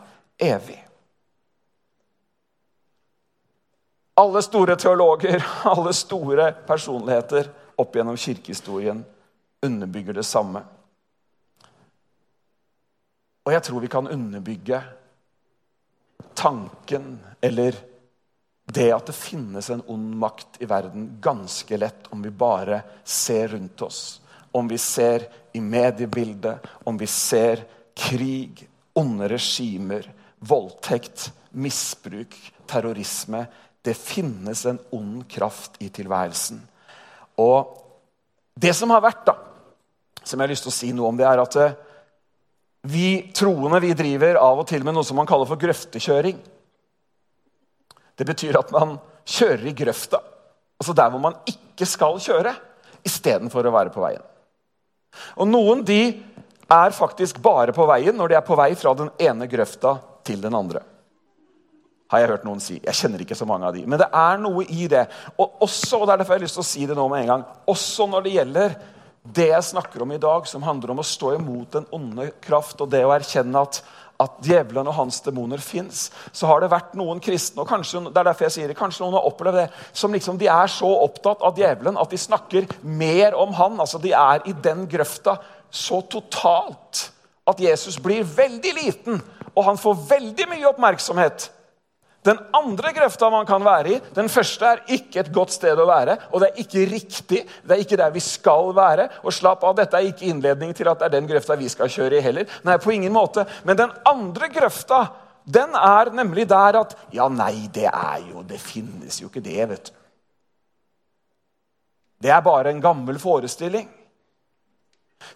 evig. 0.53 0.77
Alle 4.21 4.45
store 4.45 4.77
teologer, 4.77 5.41
alle 5.73 5.97
store 5.97 6.51
personligheter 6.69 7.49
opp 7.81 7.97
gjennom 7.97 8.21
kirkehistorien 8.21 9.01
underbygger 9.65 10.21
det 10.21 10.29
samme. 10.29 10.61
Og 13.47 13.53
jeg 13.55 13.65
tror 13.65 13.81
vi 13.81 13.89
kan 13.97 14.13
underbygge 14.13 14.85
tanken 16.35 17.19
eller 17.41 17.77
det 18.67 18.89
at 18.93 19.07
det 19.07 19.15
finnes 19.15 19.71
en 19.71 19.83
ond 19.87 20.15
makt 20.19 20.59
i 20.59 20.67
verden, 20.67 21.19
ganske 21.23 21.77
lett 21.79 22.09
om 22.11 22.23
vi 22.23 22.31
bare 22.31 22.81
ser 23.05 23.49
rundt 23.55 23.83
oss. 23.83 24.21
Om 24.53 24.69
vi 24.69 24.79
ser 24.79 25.29
i 25.53 25.61
mediebildet, 25.61 26.67
om 26.85 26.99
vi 26.99 27.07
ser 27.07 27.63
krig, 27.95 28.67
onde 28.97 29.29
regimer, 29.29 30.09
voldtekt, 30.39 31.31
misbruk, 31.51 32.35
terrorisme. 32.67 33.47
Det 33.83 33.95
finnes 33.95 34.67
en 34.67 34.79
ond 34.91 35.23
kraft 35.31 35.79
i 35.79 35.89
tilværelsen. 35.89 36.61
Og 37.39 37.83
Det 38.57 38.73
som 38.73 38.89
har 38.89 39.03
vært, 39.05 39.27
da, 39.27 39.35
som 40.25 40.41
jeg 40.41 40.47
har 40.47 40.49
lyst 40.49 40.65
til 40.65 40.71
å 40.73 40.75
si 40.75 40.89
noe 40.97 41.11
om, 41.11 41.17
det 41.19 41.27
er 41.29 41.41
at 41.43 41.57
eh, 41.61 41.75
vi 42.87 43.33
troende 43.35 43.81
vi 43.83 43.95
driver 43.99 44.39
av 44.41 44.63
og 44.63 44.69
til 44.71 44.85
med 44.87 44.97
noe 44.97 45.07
som 45.07 45.19
man 45.19 45.29
kaller 45.29 45.49
for 45.49 45.61
grøftekjøring. 45.61 46.39
Det 48.17 48.27
betyr 48.29 48.59
at 48.61 48.73
man 48.75 48.97
kjører 49.27 49.67
i 49.69 49.75
grøfta, 49.77 50.21
altså 50.79 50.95
der 50.97 51.13
hvor 51.13 51.23
man 51.23 51.37
ikke 51.51 51.89
skal 51.89 52.21
kjøre, 52.23 52.55
istedenfor 53.07 53.67
å 53.67 53.75
være 53.75 53.93
på 53.95 54.03
veien. 54.03 54.25
Og 55.37 55.49
Noen 55.49 55.83
de 55.87 56.01
er 56.73 56.95
faktisk 56.95 57.39
bare 57.43 57.75
på 57.75 57.87
veien 57.89 58.17
når 58.17 58.33
de 58.33 58.39
er 58.39 58.47
på 58.47 58.57
vei 58.59 58.73
fra 58.79 58.95
den 58.99 59.11
ene 59.23 59.49
grøfta 59.51 59.97
til 60.27 60.41
den 60.43 60.57
andre. 60.59 60.83
Har 62.11 62.23
jeg 62.23 62.31
hørt 62.31 62.45
noen 62.47 62.63
si. 62.63 62.77
Jeg 62.79 62.95
kjenner 62.95 63.23
ikke 63.23 63.39
så 63.39 63.47
mange 63.49 63.67
av 63.67 63.75
de. 63.75 63.83
Men 63.83 63.99
det 63.99 64.07
er 64.15 64.39
noe 64.39 64.63
i 64.71 64.87
det. 64.91 65.07
Og 65.43 65.63
også, 65.67 65.99
og 65.99 66.07
det 66.07 66.15
er 66.15 66.21
derfor 66.21 66.37
jeg 66.37 66.41
har 66.41 66.47
lyst 66.47 66.59
til 66.59 66.63
å 66.63 66.69
si 66.69 66.85
det 66.87 66.97
nå 66.99 67.07
med 67.11 67.25
en 67.25 67.33
gang, 67.33 67.47
også 67.67 68.07
når 68.11 68.27
det 68.27 68.35
gjelder 68.37 68.77
det 69.35 69.51
jeg 69.51 69.69
snakker 69.73 70.03
om 70.03 70.13
i 70.15 70.21
dag, 70.23 70.47
som 70.49 70.65
handler 70.67 70.93
om 70.93 71.03
å 71.03 71.07
stå 71.07 71.35
imot 71.37 71.79
den 71.79 71.87
onde 71.95 72.31
kraft 72.45 72.81
og 72.85 72.91
det 72.93 73.03
å 73.07 73.13
erkjenne 73.15 73.63
at, 73.67 73.81
at 74.23 74.39
djevelen 74.45 74.89
og 74.89 74.97
hans 74.97 75.19
demoner 75.25 75.63
fins, 75.63 76.07
så 76.33 76.49
har 76.51 76.63
det 76.63 76.71
vært 76.73 76.95
noen 76.99 77.21
kristne 77.23 77.65
og 77.65 77.71
kanskje, 77.71 78.05
det 78.09 78.21
er 78.21 78.31
derfor 78.31 78.47
jeg 78.47 78.57
sier 78.57 78.71
det, 78.71 78.79
kanskje 78.79 79.05
noen 79.05 79.19
har 79.19 79.29
opplevd 79.29 79.61
det, 79.61 79.67
som 79.97 80.15
liksom 80.15 80.39
de 80.41 80.51
er 80.53 80.73
så 80.73 80.91
opptatt 81.03 81.45
av 81.47 81.59
djevelen 81.59 82.01
at 82.01 82.13
de 82.13 82.21
snakker 82.21 82.71
mer 82.83 83.37
om 83.39 83.55
han. 83.59 83.81
altså 83.81 84.01
De 84.03 84.15
er 84.17 84.47
i 84.49 84.57
den 84.65 84.87
grøfta 84.91 85.39
så 85.71 86.01
totalt 86.11 87.09
at 87.47 87.61
Jesus 87.63 87.99
blir 88.03 88.25
veldig 88.27 88.73
liten, 88.79 89.21
og 89.57 89.65
han 89.65 89.79
får 89.81 90.01
veldig 90.11 90.49
mye 90.51 90.71
oppmerksomhet. 90.73 91.51
Den 92.27 92.39
andre 92.59 92.91
grøfta 92.97 93.29
man 93.31 93.47
kan 93.47 93.63
være 93.65 93.93
i, 93.95 93.99
den 94.17 94.29
første 94.33 94.67
er 94.67 94.81
ikke 94.97 95.21
et 95.23 95.33
godt 95.35 95.55
sted 95.55 95.79
å 95.79 95.87
være. 95.87 96.17
Og 96.33 96.43
det 96.43 96.49
er 96.49 96.63
ikke 96.65 96.87
riktig. 96.91 97.43
Det 97.63 97.77
er 97.77 97.83
ikke 97.85 97.99
der 98.01 98.15
vi 98.15 98.23
skal 98.25 98.73
være. 98.77 99.09
Og 99.23 99.35
slapp 99.35 99.63
av, 99.67 99.77
dette 99.79 99.99
er 99.99 100.09
ikke 100.11 100.27
innledning 100.33 100.75
til 100.75 100.91
at 100.91 100.99
det 101.01 101.09
er 101.09 101.15
den 101.15 101.29
grøfta 101.31 101.59
vi 101.61 101.71
skal 101.71 101.93
kjøre 101.93 102.19
i 102.19 102.25
heller. 102.25 102.51
Nei, 102.67 102.79
på 102.83 102.95
ingen 102.97 103.15
måte. 103.15 103.47
Men 103.69 103.79
den 103.79 103.95
andre 104.11 104.51
grøfta, 104.51 105.05
den 105.47 105.77
er 105.79 106.11
nemlig 106.11 106.49
der 106.51 106.81
at 106.83 106.97
Ja, 107.15 107.29
nei, 107.31 107.69
det 107.73 107.87
er 107.87 108.25
jo 108.33 108.43
Det 108.43 108.59
finnes 108.59 109.21
jo 109.23 109.31
ikke 109.31 109.45
det, 109.45 109.61
vet 109.71 109.93
du. 109.93 109.95
Det 112.27 112.33
er 112.33 112.41
bare 112.43 112.73
en 112.73 112.81
gammel 112.81 113.19
forestilling. 113.21 113.87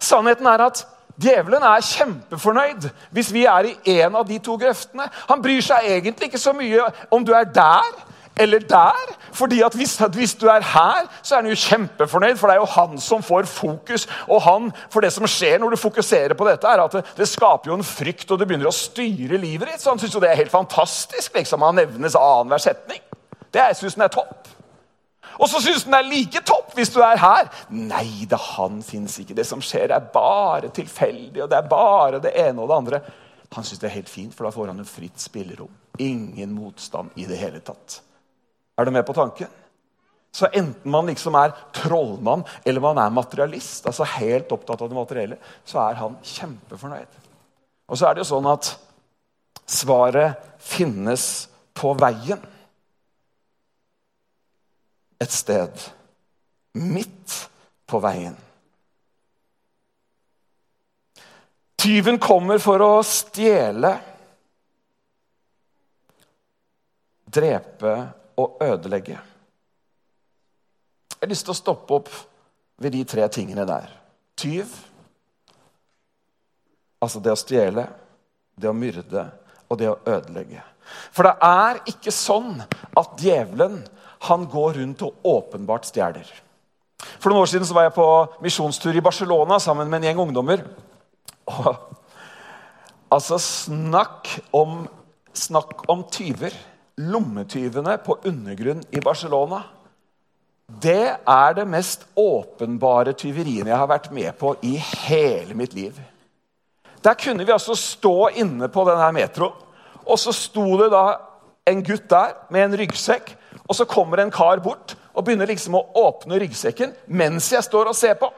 Sannheten 0.01 0.47
er 0.49 0.63
at 0.65 0.81
djevelen 1.21 1.63
er 1.63 1.85
kjempefornøyd 1.85 2.89
hvis 3.15 3.33
vi 3.33 3.45
er 3.49 3.71
i 3.71 3.97
en 4.01 4.17
av 4.19 4.27
de 4.27 4.39
to 4.43 4.57
grøftene. 4.61 5.07
Han 5.29 5.43
bryr 5.43 5.61
seg 5.65 5.89
egentlig 5.95 6.31
ikke 6.31 6.41
så 6.41 6.53
mye 6.57 6.87
om 7.13 7.25
du 7.25 7.33
er 7.37 7.49
der 7.49 7.91
eller 8.41 8.59
der. 8.59 9.17
fordi 9.31 9.61
at 9.61 9.73
hvis, 9.73 9.97
hvis, 9.97 10.33
du 10.35 10.47
er 10.47 10.61
her, 10.61 11.07
så 11.23 11.35
er 11.35 11.41
han 11.41 11.49
jo 11.49 11.55
kjempefornøyd, 11.55 12.35
for 12.37 12.47
det 12.47 12.53
er 12.55 12.59
jo 12.59 12.65
han 12.65 12.99
som 12.99 13.23
får 13.23 13.43
fokus. 13.43 14.07
Og 14.27 14.41
han, 14.41 14.71
for 14.89 14.99
det 14.99 15.13
som 15.13 15.27
skjer 15.27 15.59
når 15.59 15.69
du 15.69 15.75
fokuserer 15.75 16.33
på 16.33 16.47
dette, 16.47 16.67
er 16.67 16.83
at 16.83 16.93
det, 16.93 17.03
det 17.17 17.27
skaper 17.27 17.71
jo 17.71 17.77
en 17.79 17.83
frykt, 17.83 18.31
og 18.31 18.39
du 18.39 18.45
begynner 18.45 18.67
å 18.67 18.75
styre 18.75 19.37
livet 19.37 19.71
ditt. 19.71 19.81
Så 19.81 19.89
han 19.89 19.99
syns 19.99 20.15
jo 20.15 20.23
det 20.23 20.31
er 20.31 20.41
helt 20.41 20.51
fantastisk. 20.51 21.35
liksom 21.35 21.61
Han 21.61 21.79
nevnes 21.79 22.15
annenhver 22.15 22.57
setning. 22.57 22.99
Det 23.53 23.71
syns 23.77 23.95
han 23.99 24.07
er 24.07 24.15
topp. 24.15 24.60
Og 25.41 25.49
så 25.49 25.61
syns 25.63 25.87
den 25.87 25.97
er 25.97 26.05
like 26.05 26.43
topp 26.45 26.75
hvis 26.77 26.91
du 26.93 26.99
er 27.01 27.17
her. 27.17 27.49
Nei 27.73 28.27
da, 28.29 28.37
han 28.37 28.81
fins 28.85 29.17
ikke. 29.21 29.35
Det 29.37 29.47
som 29.47 29.63
skjer, 29.65 29.89
er 29.95 30.11
bare 30.13 30.69
tilfeldig, 30.73 31.41
og 31.43 31.49
det 31.49 31.57
er 31.57 31.71
bare 31.71 32.21
det 32.21 32.35
ene 32.43 32.61
og 32.61 32.69
det 32.69 32.77
andre. 32.77 33.01
Han 33.55 33.65
syns 33.67 33.81
det 33.81 33.89
er 33.89 33.97
helt 33.97 34.11
fint, 34.11 34.35
for 34.35 34.47
da 34.47 34.53
får 34.53 34.69
han 34.71 34.83
en 34.83 34.87
fritt 34.87 35.19
spillerom. 35.19 35.71
Ingen 35.99 36.53
motstand 36.53 37.17
i 37.19 37.25
det 37.27 37.39
hele 37.41 37.59
tatt. 37.65 37.99
Er 38.77 38.85
du 38.85 38.93
med 38.93 39.05
på 39.07 39.17
tanken? 39.17 39.49
Så 40.31 40.47
enten 40.47 40.91
man 40.93 41.09
liksom 41.11 41.35
er 41.35 41.51
trollmann 41.75 42.45
eller 42.63 42.83
man 42.83 43.01
er 43.03 43.11
materialist, 43.11 43.83
altså 43.89 44.07
helt 44.13 44.51
opptatt 44.55 44.79
av 44.79 44.87
det 44.87 44.95
materielle, 44.95 45.37
så 45.67 45.81
er 45.89 45.99
han 45.99 46.15
kjempefornøyd. 46.23 47.17
Og 47.91 47.99
så 47.99 48.07
er 48.07 48.15
det 48.15 48.23
jo 48.23 48.29
sånn 48.29 48.47
at 48.47 48.69
svaret 49.67 50.39
finnes 50.63 51.25
på 51.75 51.91
veien 51.99 52.39
et 55.21 55.31
sted 55.31 55.83
midt 56.73 57.49
på 57.85 57.99
veien. 58.01 58.35
Tyven 61.81 62.17
kommer 62.21 62.61
for 62.61 62.81
å 62.85 62.93
stjele, 63.05 63.91
drepe 67.31 67.93
og 68.41 68.61
ødelegge. 68.61 69.17
Jeg 71.15 71.23
har 71.25 71.31
lyst 71.31 71.45
til 71.45 71.53
å 71.53 71.57
stoppe 71.61 71.97
opp 72.01 72.11
ved 72.81 72.93
de 72.93 73.01
tre 73.05 73.27
tingene 73.33 73.65
der. 73.69 73.89
Tyv, 74.41 74.69
altså 77.01 77.21
det 77.21 77.33
å 77.33 77.39
stjele, 77.39 77.85
det 78.57 78.69
å 78.69 78.77
myrde 78.77 79.25
og 79.69 79.77
det 79.81 79.89
å 79.89 79.99
ødelegge. 80.05 80.63
For 81.13 81.29
det 81.29 81.35
er 81.45 81.81
ikke 81.93 82.13
sånn 82.13 82.61
at 82.97 83.17
djevelen 83.21 83.79
han 84.27 84.45
går 84.49 84.73
rundt 84.79 85.01
og 85.05 85.25
åpenbart 85.25 85.87
stjeler. 85.89 86.27
For 87.17 87.31
noen 87.31 87.41
år 87.41 87.49
siden 87.49 87.69
var 87.73 87.87
jeg 87.87 87.95
på 87.95 88.07
misjonstur 88.43 88.95
i 88.97 89.03
Barcelona 89.03 89.57
sammen 89.61 89.89
med 89.89 90.01
en 90.01 90.09
gjeng 90.09 90.21
ungdommer. 90.27 90.61
Og, 91.49 91.71
altså, 93.09 93.39
snakk 93.41 94.29
om, 94.53 94.83
snakk 95.33 95.87
om 95.89 96.05
tyver. 96.13 96.53
Lommetyvene 97.01 97.95
på 98.05 98.19
undergrunn 98.29 98.83
i 98.93 99.01
Barcelona. 99.01 99.63
Det 100.81 101.17
er 101.17 101.57
det 101.57 101.65
mest 101.67 102.05
åpenbare 102.19 103.15
tyveriene 103.17 103.71
jeg 103.71 103.79
har 103.81 103.89
vært 103.89 104.11
med 104.13 104.31
på 104.39 104.53
i 104.67 104.75
hele 105.07 105.57
mitt 105.57 105.73
liv. 105.75 105.97
Der 107.01 107.17
kunne 107.17 107.45
vi 107.47 107.55
altså 107.55 107.73
stå 107.75 108.29
inne 108.37 108.69
på 108.69 108.85
denne 108.85 109.09
metroen, 109.15 109.57
og 110.05 110.17
så 110.19 110.33
sto 110.35 110.65
det 110.77 110.91
da 110.93 111.05
en 111.69 111.81
gutt 111.85 112.07
der 112.09 112.35
med 112.53 112.67
en 112.67 112.77
ryggsekk 112.81 113.33
og 113.67 113.75
så 113.77 113.85
kommer 113.85 114.21
en 114.21 114.33
kar 114.33 114.61
bort 114.63 114.95
og 115.13 115.25
begynner 115.25 115.49
liksom 115.49 115.77
å 115.77 115.85
åpne 116.01 116.39
ryggsekken 116.41 116.95
mens 117.07 117.51
jeg 117.53 117.63
står 117.63 117.91
og 117.91 117.97
ser 117.97 118.17
på. 118.19 118.31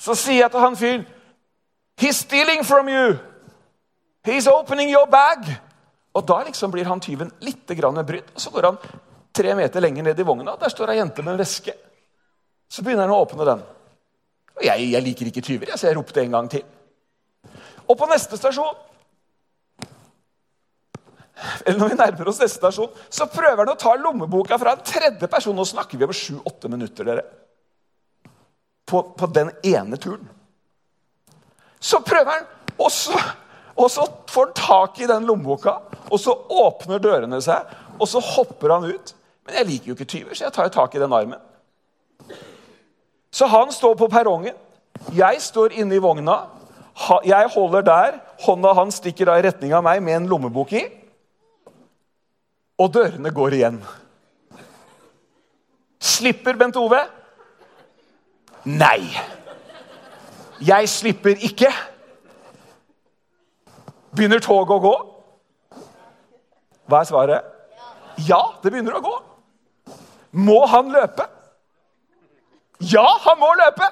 Så 0.00 0.16
sier 0.18 0.44
jeg 0.44 0.52
til 0.52 0.64
han 0.64 0.78
fyren 0.78 1.04
He's 1.96 2.18
stealing 2.18 2.64
from 2.66 2.88
you! 2.88 3.14
He's 4.26 4.48
opening 4.50 4.90
your 4.90 5.06
bag! 5.06 5.46
Og 6.14 6.24
da 6.26 6.40
liksom 6.46 6.72
blir 6.74 6.88
han 6.90 7.00
tyven 7.02 7.30
litt 7.42 7.66
brydd. 7.66 8.32
Og 8.34 8.40
så 8.40 8.50
går 8.50 8.66
han 8.66 8.78
tre 9.34 9.54
meter 9.54 9.80
lenger 9.80 10.02
ned 10.02 10.18
i 10.18 10.26
vogna. 10.26 10.56
Der 10.56 10.70
står 10.70 10.90
ei 10.90 10.98
jente 10.98 11.22
med 11.22 11.34
en 11.34 11.38
veske. 11.38 11.74
Så 12.70 12.82
begynner 12.82 13.06
han 13.06 13.14
å 13.14 13.22
åpne 13.22 13.46
den. 13.46 13.62
Og 14.54 14.64
jeg, 14.64 14.90
jeg 14.90 15.02
liker 15.02 15.30
ikke 15.30 15.42
tyver, 15.42 15.76
så 15.76 15.88
jeg 15.88 15.96
ropte 15.98 16.22
en 16.22 16.34
gang 16.34 16.50
til. 16.50 16.62
Og 17.86 17.98
på 17.98 18.06
neste 18.10 18.38
stasjon 18.38 18.74
eller 21.34 21.78
når 21.78 21.90
vi 21.90 21.98
nærmer 21.98 22.28
oss 22.30 22.38
neste 22.42 22.60
stasjon, 22.60 22.92
så 23.10 23.26
prøver 23.30 23.64
han 23.64 23.72
å 23.72 23.78
ta 23.78 23.94
lommeboka 23.98 24.58
fra 24.60 24.74
en 24.76 24.84
tredje 24.86 25.28
person. 25.30 25.56
Nå 25.56 25.66
snakker 25.66 25.98
vi 25.98 26.06
over 26.06 26.16
sju-åtte 26.16 26.70
minutter, 26.70 27.08
dere. 27.08 27.24
På, 28.86 29.02
på, 29.16 29.28
den 29.34 29.50
ene 29.66 29.98
turen. 29.98 30.28
Så 31.82 32.00
prøver 32.04 32.36
han, 32.36 32.46
og 32.78 32.92
så, 32.92 33.18
og 33.74 33.90
så 33.90 34.06
får 34.30 34.50
han 34.50 34.56
tak 34.60 35.02
i 35.02 35.10
den 35.10 35.26
lommeboka. 35.28 35.78
Og 36.12 36.20
så 36.22 36.36
åpner 36.36 37.02
dørene 37.02 37.40
seg, 37.42 37.66
og 37.98 38.08
så 38.10 38.22
hopper 38.22 38.76
han 38.76 38.86
ut. 38.92 39.14
Men 39.44 39.58
jeg 39.58 39.70
liker 39.72 39.90
jo 39.90 39.98
ikke 39.98 40.10
tyver, 40.14 40.36
så 40.36 40.46
jeg 40.46 40.56
tar 40.56 40.72
tak 40.72 40.94
i 40.94 41.02
den 41.02 41.12
armen. 41.12 41.40
Så 43.34 43.48
han 43.50 43.72
står 43.74 43.96
på 43.98 44.08
perrongen. 44.12 44.54
Jeg 45.12 45.40
står 45.42 45.74
inne 45.74 45.96
i 45.96 46.02
vogna. 46.02 46.44
Jeg 47.26 47.50
holder 47.50 47.82
der. 47.82 48.20
Hånda 48.44 48.76
hans 48.78 49.00
stikker 49.02 49.26
da 49.26 49.40
i 49.40 49.48
retning 49.48 49.74
av 49.74 49.82
meg 49.84 49.98
med 50.04 50.20
en 50.20 50.28
lommebok 50.30 50.70
i 50.78 50.84
og 52.78 52.94
dørene 52.94 53.30
går 53.34 53.56
igjen. 53.58 53.78
Slipper 56.04 56.56
Bent 56.60 56.76
Ove? 56.76 57.00
Nei. 58.64 59.08
Jeg 60.64 60.88
slipper 60.88 61.40
ikke. 61.44 61.70
Begynner 64.14 64.42
toget 64.42 64.74
å 64.76 64.82
gå? 64.82 64.94
Hva 66.90 67.00
er 67.00 67.08
svaret? 67.08 67.50
Ja, 68.28 68.40
det 68.62 68.70
begynner 68.70 68.98
å 68.98 69.04
gå. 69.04 69.14
Må 70.44 70.60
han 70.70 70.90
løpe? 70.92 71.26
Ja, 72.84 73.06
han 73.24 73.38
må 73.40 73.52
løpe! 73.58 73.86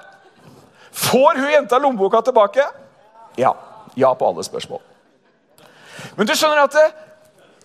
Får 0.92 1.38
hun 1.40 1.50
jenta 1.50 1.78
lommeboka 1.80 2.20
tilbake? 2.26 2.64
Ja. 3.40 3.54
Ja 3.96 4.12
på 4.14 4.28
alle 4.28 4.44
spørsmål. 4.44 4.82
Men 6.16 6.28
du 6.28 6.34
skjønner 6.36 6.64
at 6.66 6.76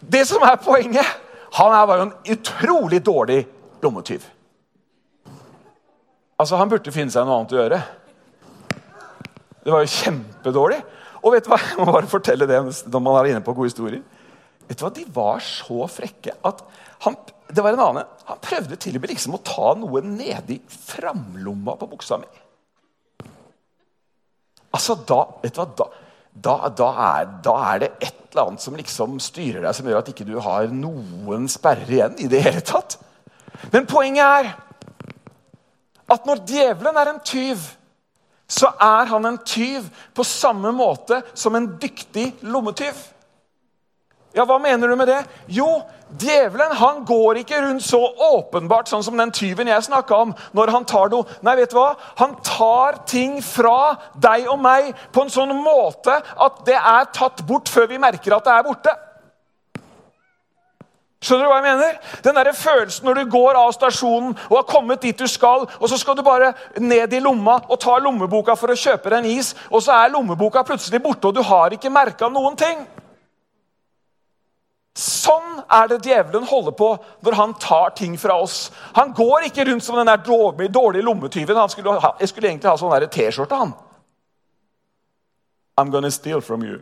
det, 0.01 0.25
som 0.29 0.43
er 0.45 0.59
poenget 0.61 1.05
Han 1.57 1.73
her 1.73 1.85
var 1.89 1.97
jo 1.97 2.05
en 2.07 2.33
utrolig 2.33 2.99
dårlig 3.05 3.37
lommetyv. 3.81 4.25
Altså, 6.37 6.57
Han 6.59 6.69
burde 6.69 6.93
finne 6.93 7.13
seg 7.13 7.25
noe 7.25 7.39
annet 7.39 7.55
å 7.55 7.61
gjøre. 7.61 7.79
Det 9.63 9.73
var 9.73 9.83
jo 9.83 9.93
kjempedårlig. 9.95 10.81
Og 11.23 11.33
vet 11.33 11.47
du 11.47 11.51
hva? 11.51 11.59
Jeg 11.63 11.79
må 11.79 11.87
bare 11.89 12.09
fortelle 12.11 12.47
det 12.49 12.59
når 12.61 13.01
man 13.03 13.17
er 13.19 13.31
inne 13.31 13.43
på 13.43 13.55
gode 13.57 13.71
historier. 13.71 14.03
vet 14.67 14.77
du 14.77 14.83
hva, 14.85 14.91
De 14.93 15.05
var 15.15 15.39
så 15.43 15.87
frekke 15.91 16.35
at 16.45 16.61
han, 17.05 17.17
det 17.49 17.63
var 17.63 17.75
en 17.75 17.83
annen, 17.83 18.11
han 18.25 18.39
prøvde 18.41 18.77
til 18.81 18.97
og 18.97 19.03
med 19.03 19.11
liksom 19.11 19.35
å 19.37 19.43
ta 19.45 19.73
noe 19.77 20.01
nedi 20.01 20.57
framlomma 20.67 21.75
på 21.77 21.89
buksa 21.91 22.17
mi. 22.21 22.29
Altså, 24.73 24.97
da, 25.07 25.19
vet 25.43 25.55
du 25.55 25.61
hva, 25.61 25.67
da, 25.77 25.87
da, 26.43 26.69
da, 26.69 26.87
er, 27.07 27.27
da, 27.43 27.55
er, 27.71 27.79
det 27.81 27.89
et 27.97 28.13
eller 28.31 28.51
annet 28.51 28.63
som 28.63 28.77
liksom 28.77 29.17
styrer 29.23 29.63
deg, 29.63 29.73
som 29.73 29.87
gjør 29.89 30.01
at 30.03 30.11
ikke 30.11 30.27
du 30.27 30.35
har 30.43 30.69
noen 30.73 31.47
sperrer 31.49 31.93
igjen 31.97 32.17
i 32.21 32.29
det 32.31 32.43
hele 32.45 32.63
tatt. 32.65 32.99
Men 33.73 33.87
poenget 33.89 34.23
er 34.23 34.51
at 36.07 36.27
når 36.27 36.43
djevelen 36.47 36.99
er 37.01 37.11
en 37.11 37.23
tyv, 37.25 37.63
så 38.47 38.69
er 38.79 39.09
han 39.09 39.25
en 39.27 39.39
tyv 39.43 39.89
på 40.15 40.23
samme 40.23 40.71
måte 40.75 41.19
som 41.35 41.57
en 41.57 41.67
dyktig 41.81 42.29
lommetyv. 42.47 42.95
Ja, 44.37 44.45
Hva 44.45 44.59
mener 44.61 44.87
du 44.87 44.95
med 44.95 45.09
det? 45.09 45.19
Jo, 45.51 45.67
djevelen 46.19 46.75
han 46.79 47.03
går 47.05 47.41
ikke 47.41 47.61
rundt 47.61 47.83
så 47.85 47.99
åpenbart 48.31 48.89
sånn 48.91 49.03
som 49.05 49.17
den 49.19 49.33
tyven 49.35 49.67
jeg 49.67 49.87
snakka 49.87 50.21
om. 50.27 50.35
når 50.53 50.71
Han 50.71 50.85
tar 50.85 51.09
noe. 51.13 51.25
Nei, 51.41 51.55
vet 51.59 51.73
du 51.73 51.79
hva? 51.79 51.95
Han 52.21 52.37
tar 52.43 53.01
ting 53.05 53.41
fra 53.43 53.97
deg 54.15 54.47
og 54.47 54.59
meg 54.61 54.93
på 55.11 55.25
en 55.25 55.33
sånn 55.33 55.55
måte 55.55 56.15
at 56.15 56.63
det 56.65 56.77
er 56.77 57.11
tatt 57.13 57.43
bort 57.47 57.69
før 57.69 57.87
vi 57.91 58.01
merker 58.01 58.37
at 58.37 58.47
det 58.47 58.55
er 58.55 58.65
borte. 58.67 58.95
Skjønner 61.17 61.47
du 61.47 61.49
hva 61.49 61.55
jeg 61.57 61.65
mener? 61.65 61.95
Den 62.23 62.37
der 62.37 62.51
følelsen 62.53 63.07
når 63.07 63.17
du 63.17 63.31
går 63.33 63.57
av 63.57 63.71
stasjonen 63.73 64.35
og 64.51 64.53
har 64.59 64.67
kommet 64.69 65.01
dit 65.01 65.17
du 65.17 65.25
skal, 65.27 65.65
og 65.65 65.89
så 65.89 65.97
skal 65.97 66.15
du 66.15 66.21
bare 66.21 66.51
ned 66.77 67.13
i 67.13 67.21
lomma 67.23 67.57
og 67.65 67.79
ta 67.81 67.97
lommeboka 67.97 68.53
for 68.55 68.69
å 68.69 68.77
kjøpe 68.77 69.09
deg 69.09 69.25
en 69.25 69.31
is, 69.31 69.55
og 69.71 69.81
så 69.81 69.97
er 69.97 70.13
lommeboka 70.13 70.61
plutselig 70.67 71.01
borte, 71.01 71.27
og 71.27 71.35
du 71.35 71.41
har 71.41 71.73
ikke 71.73 71.89
merka 71.89 72.29
noen 72.29 72.55
ting. 72.59 72.85
Sånn 74.97 75.59
er 75.69 75.91
det 75.91 75.99
djevelen 76.07 76.47
holder 76.49 76.73
på 76.73 76.87
når 77.25 77.35
han 77.37 77.51
tar 77.61 77.91
ting 77.97 78.15
fra 78.17 78.39
oss. 78.41 78.71
Han 78.97 79.11
går 79.13 79.45
ikke 79.51 79.67
rundt 79.69 79.85
som 79.85 79.99
den 79.99 80.09
dårlige, 80.25 80.73
dårlige 80.73 81.05
lommetyven. 81.05 81.57
Han 81.57 81.69
skulle, 81.69 81.99
ha, 82.01 82.15
jeg 82.19 82.31
skulle 82.31 82.49
egentlig 82.49 82.71
ha 82.71 82.77
sånn 82.81 83.09
T-skjorte. 83.13 83.55
han. 83.55 83.73
I'm 85.77 85.91
gonna 85.91 86.09
steal 86.09 86.41
from 86.41 86.63
you. 86.63 86.81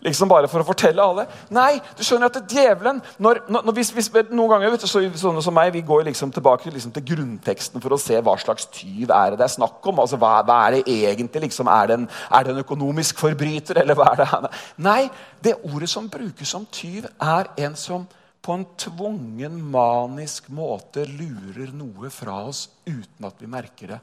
Liksom 0.00 0.30
bare 0.30 0.48
for 0.48 0.62
å 0.62 0.64
fortelle 0.64 1.04
alle. 1.04 1.26
Nei, 1.52 1.74
du 1.96 2.00
skjønner 2.04 2.30
at 2.30 2.38
det 2.38 2.56
djevelen 2.56 3.02
når, 3.20 3.42
når, 3.52 3.66
hvis, 3.76 3.90
hvis, 3.92 4.08
Noen 4.30 4.54
ganger 4.54 4.72
vet 4.72 4.84
du, 4.84 4.88
så, 4.88 5.02
sånne 5.20 5.42
som 5.44 5.52
meg, 5.56 5.74
vi 5.74 5.82
går 5.84 6.06
liksom 6.08 6.30
tilbake 6.32 6.72
liksom, 6.72 6.94
til 6.96 7.04
grunnteksten 7.10 7.82
for 7.84 7.92
å 7.92 7.98
se 8.00 8.16
hva 8.24 8.36
slags 8.40 8.68
tyv 8.72 9.12
er 9.12 9.34
det 9.34 9.40
det 9.42 9.44
er 9.44 9.52
snakk 9.58 9.90
om. 9.92 10.00
altså 10.00 10.16
Hva, 10.20 10.38
hva 10.46 10.56
er 10.66 10.78
det 10.78 10.94
egentlig? 11.10 11.44
Liksom, 11.48 11.68
er, 11.68 11.90
det 11.90 11.98
en, 11.98 12.06
er, 12.30 12.46
det 12.46 12.54
en, 12.54 12.62
økonomisk 12.64 13.20
forbryter, 13.20 13.82
eller 13.82 13.98
hva 13.98 14.08
er 14.14 14.22
det? 14.22 14.52
Nei, 14.86 15.02
det 15.44 15.58
ordet 15.68 15.90
som 15.92 16.08
brukes 16.12 16.54
som 16.56 16.64
tyv, 16.72 17.08
er 17.20 17.50
en 17.66 17.76
som 17.76 18.08
på 18.40 18.56
en 18.56 18.64
tvungen, 18.80 19.58
manisk 19.68 20.48
måte 20.56 21.04
lurer 21.04 21.74
noe 21.76 22.08
fra 22.12 22.38
oss 22.48 22.70
uten 22.86 23.28
at 23.28 23.36
vi 23.36 23.50
merker 23.52 23.92
det. 23.92 24.00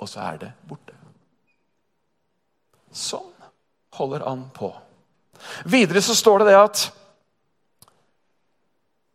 Og 0.00 0.08
så 0.08 0.24
er 0.24 0.40
det 0.46 0.50
borte. 0.68 0.96
Sånn 2.92 3.28
holder 3.96 4.24
han 4.24 4.46
på. 4.56 4.72
Videre 5.64 6.02
så 6.04 6.16
står 6.16 6.42
det 6.42 6.52
det 6.52 6.58
at 6.60 6.88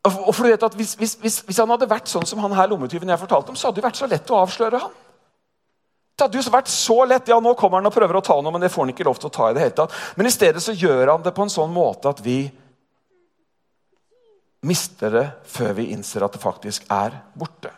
og 0.08 0.30
for 0.32 0.46
du 0.46 0.54
vet 0.54 0.64
at 0.64 0.76
hvis, 0.78 0.94
hvis, 0.96 1.18
hvis, 1.20 1.42
hvis, 1.44 1.58
han 1.60 1.72
hadde 1.74 1.90
vært 1.90 2.08
sånn 2.08 2.24
som 2.28 2.40
han 2.40 2.54
her 2.56 2.70
lommetyven 2.72 3.10
jeg 3.12 3.20
fortalte 3.20 3.52
om, 3.52 3.58
så 3.60 3.68
hadde 3.68 3.82
det 3.82 3.88
vært 3.90 4.00
så 4.00 4.08
lett 4.08 4.30
å 4.32 4.38
avsløre 4.40 4.80
han. 4.80 4.94
Det 6.18 6.26
hadde 6.26 6.40
jo 6.40 6.54
vært 6.54 6.72
så 6.72 6.98
lett. 7.06 7.28
Ja, 7.30 7.38
nå 7.44 7.52
kommer 7.60 7.82
han 7.82 7.90
og 7.90 7.94
prøver 7.94 8.18
å 8.18 8.24
ta 8.26 8.38
noe, 8.42 8.54
men 8.56 8.64
det 8.64 8.72
får 8.74 8.86
han 8.86 8.94
ikke 8.94 9.06
lov 9.06 9.20
til 9.22 9.30
å 9.30 9.34
ta 9.36 9.50
i 9.50 9.58
det 9.58 9.66
hele 9.66 9.76
tatt. 9.78 9.98
Men 10.18 10.30
i 10.30 10.34
stedet 10.34 10.64
så 10.64 10.74
gjør 10.74 11.12
han 11.12 11.26
det 11.26 11.34
på 11.36 11.46
en 11.46 11.54
sånn 11.54 11.74
måte 11.76 12.10
at 12.10 12.24
vi 12.26 12.40
mister 14.66 15.14
det 15.14 15.26
før 15.46 15.76
vi 15.78 15.92
innser 15.94 16.26
at 16.26 16.34
det 16.34 16.42
faktisk 16.42 16.88
er 16.90 17.20
borte. 17.38 17.74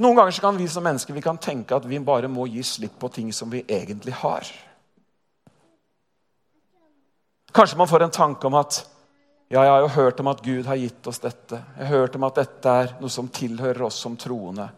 Noen 0.00 0.16
ganger 0.16 0.40
kan 0.40 0.56
vi 0.56 0.68
som 0.68 0.84
mennesker 0.84 1.12
vi 1.12 1.22
kan 1.22 1.38
tenke 1.38 1.76
at 1.76 1.84
vi 1.84 1.98
bare 2.00 2.28
må 2.28 2.46
gi 2.48 2.62
slipp 2.64 2.96
på 3.02 3.10
ting 3.12 3.32
som 3.36 3.50
vi 3.52 3.60
egentlig 3.68 4.14
har. 4.22 4.46
Kanskje 7.52 7.76
man 7.76 7.90
får 7.90 8.06
en 8.06 8.14
tanke 8.14 8.46
om 8.46 8.56
at 8.56 8.78
ja, 9.50 9.64
jeg 9.64 9.72
har 9.72 9.80
jo 9.82 9.94
hørt 9.96 10.20
om 10.22 10.30
at 10.30 10.40
Gud 10.46 10.68
har 10.70 10.78
gitt 10.78 11.06
oss 11.10 11.18
dette. 11.20 11.58
Jeg 11.76 11.88
har 11.88 12.04
hørt 12.04 12.16
om 12.16 12.24
at 12.28 12.36
dette 12.38 12.74
er 12.82 12.92
noe 13.00 13.10
som 13.10 13.28
tilhører 13.28 13.82
oss 13.88 13.98
som 14.00 14.14
troende. 14.16 14.68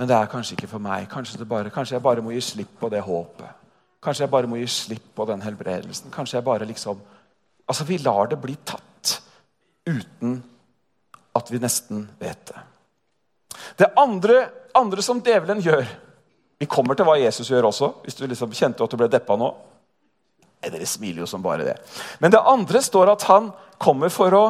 Men 0.00 0.08
det 0.08 0.16
er 0.16 0.30
kanskje 0.32 0.56
ikke 0.56 0.70
for 0.70 0.82
meg. 0.82 1.04
Kanskje, 1.12 1.44
bare, 1.44 1.70
kanskje, 1.70 1.98
jeg 1.98 2.02
bare 2.06 2.24
må 2.24 2.32
gi 2.32 2.40
slipp 2.40 2.72
på 2.80 2.88
det 2.88 3.02
håpet. 3.04 3.58
Kanskje 4.00 4.24
jeg 4.24 4.32
bare 4.32 4.48
må 4.48 4.56
gi 4.56 4.66
slipp 4.72 5.10
på 5.14 5.28
den 5.28 5.44
helbredelsen. 5.44 6.10
Kanskje 6.14 6.40
jeg 6.40 6.48
bare 6.50 6.68
liksom 6.68 7.06
Altså, 7.70 7.84
vi 7.86 8.00
lar 8.02 8.26
det 8.26 8.34
bli 8.42 8.56
tatt 8.66 9.12
uten 9.86 10.32
at 11.38 11.50
vi 11.52 11.60
nesten 11.62 12.00
vet 12.18 12.40
det. 12.48 12.62
Det 13.80 13.88
andre, 13.96 14.48
andre, 14.74 15.02
som 15.02 15.22
djevelen 15.24 15.62
gjør 15.64 15.86
Vi 16.60 16.66
kommer 16.68 16.96
til 16.96 17.06
hva 17.08 17.16
Jesus 17.16 17.48
gjør 17.48 17.70
også. 17.70 17.86
Hvis 18.04 18.18
du 18.18 18.26
liksom 18.28 18.52
kjente 18.52 18.84
at 18.84 18.92
du 18.92 18.98
ble 19.00 19.08
deppa 19.08 19.32
nå. 19.40 19.46
Dere 20.60 20.84
smiler 20.84 21.22
jo 21.22 21.28
som 21.30 21.40
bare 21.40 21.64
det. 21.64 21.76
Men 22.20 22.34
det 22.34 22.42
andre 22.44 22.82
står 22.84 23.14
at 23.14 23.24
han 23.30 23.48
kommer 23.80 24.12
for 24.12 24.36
å 24.36 24.42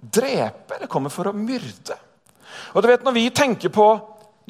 drepe 0.00 0.78
eller 0.78 0.88
kommer 0.88 1.12
for 1.12 1.28
å 1.28 1.34
myrde. 1.36 1.98
Og 2.72 2.80
du 2.80 2.88
vet, 2.88 3.04
Når 3.04 3.12
vi 3.12 3.26
tenker 3.30 3.68
på, 3.68 3.88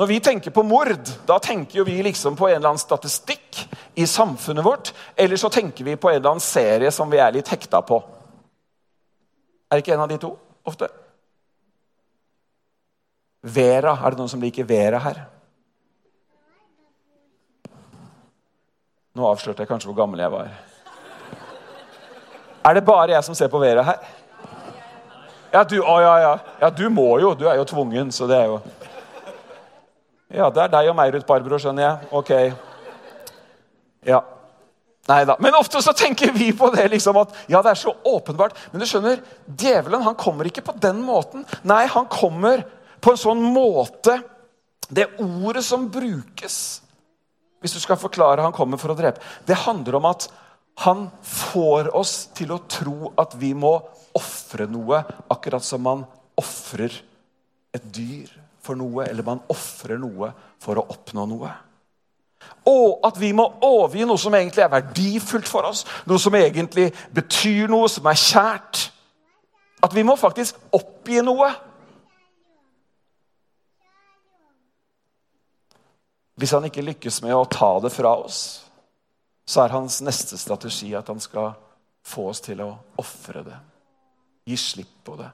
vi 0.06 0.20
tenker 0.20 0.54
på 0.54 0.62
mord, 0.62 1.10
da 1.26 1.40
tenker 1.42 1.84
vi 1.84 1.98
liksom 2.02 2.36
på 2.36 2.46
en 2.46 2.60
eller 2.60 2.68
annen 2.70 2.78
statistikk 2.78 3.64
i 3.98 4.06
samfunnet 4.06 4.64
vårt. 4.64 4.92
Eller 5.16 5.36
så 5.36 5.50
tenker 5.50 5.84
vi 5.84 5.96
på 5.96 6.10
en 6.10 6.20
eller 6.20 6.30
annen 6.30 6.40
serie 6.40 6.94
som 6.94 7.10
vi 7.10 7.18
er 7.18 7.34
litt 7.34 7.50
hekta 7.50 7.82
på. 7.82 7.98
Er 9.68 9.74
det 9.74 9.82
ikke 9.82 9.98
en 9.98 10.06
av 10.06 10.08
de 10.08 10.22
to 10.22 10.36
ofte? 10.62 10.86
Vera. 13.48 13.96
Er 13.98 14.14
det 14.14 14.20
noen 14.20 14.30
som 14.30 14.42
liker 14.42 14.66
Vera 14.68 15.00
her? 15.02 15.24
Nå 19.18 19.26
avslørte 19.26 19.64
jeg 19.64 19.70
kanskje 19.70 19.90
hvor 19.90 19.98
gammel 19.98 20.22
jeg 20.22 20.30
var. 20.30 20.52
Er 22.68 22.76
det 22.76 22.84
bare 22.86 23.14
jeg 23.16 23.24
som 23.26 23.34
ser 23.34 23.50
på 23.50 23.60
Vera 23.62 23.82
her? 23.82 24.00
Ja, 25.48 25.64
du, 25.64 25.78
å, 25.80 25.94
ja, 26.04 26.14
ja. 26.20 26.32
ja, 26.60 26.70
du 26.70 26.84
må 26.92 27.08
jo. 27.22 27.32
Du 27.34 27.46
er 27.48 27.56
jo 27.58 27.66
tvungen, 27.68 28.12
så 28.12 28.28
det 28.28 28.36
er 28.36 28.50
jo 28.52 28.58
Ja, 30.28 30.50
det 30.52 30.66
er 30.66 30.72
deg 30.74 30.90
og 30.90 30.96
meg, 30.98 31.14
Ruth 31.14 31.26
Barbro, 31.26 31.58
skjønner 31.58 31.86
jeg. 31.86 32.10
Ok. 32.12 32.34
Ja. 34.06 34.20
Nei 35.08 35.22
da. 35.24 35.38
Men 35.40 35.56
ofte 35.56 35.80
så 35.80 35.94
tenker 35.96 36.34
vi 36.36 36.50
på 36.52 36.68
det 36.74 36.84
liksom 36.92 37.16
at 37.16 37.32
ja, 37.48 37.62
det 37.64 37.72
er 37.72 37.80
så 37.80 37.94
åpenbart. 38.04 38.58
Men 38.72 38.82
du 38.82 38.86
skjønner, 38.88 39.22
djevelen 39.48 40.04
han 40.04 40.18
kommer 40.20 40.50
ikke 40.50 40.66
på 40.66 40.76
den 40.82 41.00
måten. 41.04 41.46
Nei, 41.64 41.86
han 41.88 42.10
kommer 42.12 42.66
på 43.00 43.14
en 43.14 43.20
sånn 43.20 43.42
måte 43.42 44.18
Det 44.88 45.04
ordet 45.20 45.64
som 45.66 45.88
brukes 45.92 46.58
hvis 47.60 47.74
du 47.74 47.80
skal 47.82 47.98
forklare 47.98 48.44
han 48.44 48.54
kommer 48.54 48.78
for 48.78 48.92
å 48.92 48.98
drepe, 48.98 49.18
det 49.46 49.56
handler 49.66 49.98
om 49.98 50.06
at 50.08 50.28
han 50.86 51.08
får 51.26 51.90
oss 51.98 52.28
til 52.38 52.52
å 52.54 52.60
tro 52.70 53.12
at 53.18 53.34
vi 53.38 53.50
må 53.58 53.72
ofre 54.14 54.68
noe, 54.70 55.00
akkurat 55.26 55.64
som 55.66 55.82
man 55.82 56.04
ofrer 56.38 56.94
et 57.74 57.88
dyr 57.94 58.30
for 58.62 58.78
noe, 58.78 59.08
eller 59.08 59.26
man 59.26 59.42
ofrer 59.50 59.98
noe 59.98 60.30
for 60.62 60.78
å 60.78 60.86
oppnå 60.94 61.26
noe. 61.26 61.50
Og 62.70 63.02
at 63.06 63.18
vi 63.18 63.32
må 63.34 63.48
overgi 63.66 64.06
noe 64.06 64.20
som 64.20 64.34
egentlig 64.38 64.62
er 64.62 64.74
verdifullt 64.76 65.50
for 65.50 65.66
oss, 65.66 65.82
noe 66.06 66.22
som 66.22 66.36
egentlig 66.38 66.92
betyr 67.14 67.66
noe, 67.72 67.88
som 67.90 68.06
er 68.06 68.22
kjært. 68.22 68.84
At 69.82 69.94
vi 69.94 70.04
må 70.06 70.14
faktisk 70.18 70.58
oppgi 70.78 71.24
noe 71.26 71.50
Hvis 76.38 76.54
han 76.54 76.68
ikke 76.68 76.84
lykkes 76.86 77.22
med 77.24 77.34
å 77.34 77.48
ta 77.50 77.72
det 77.82 77.90
fra 77.90 78.12
oss, 78.22 78.42
så 79.48 79.64
er 79.64 79.74
hans 79.74 79.98
neste 80.06 80.38
strategi 80.38 80.92
at 80.94 81.08
han 81.10 81.18
skal 81.20 81.50
få 82.06 82.28
oss 82.30 82.42
til 82.44 82.60
å 82.62 82.68
ofre 83.02 83.42
det. 83.42 83.56
Gi 84.46 84.58
slipp 84.60 85.00
på 85.04 85.16
det, 85.18 85.28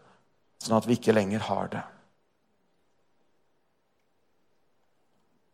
sånn 0.64 0.78
at 0.78 0.88
vi 0.88 0.96
ikke 0.96 1.12
lenger 1.12 1.44
har 1.50 1.68
det. 1.74 1.82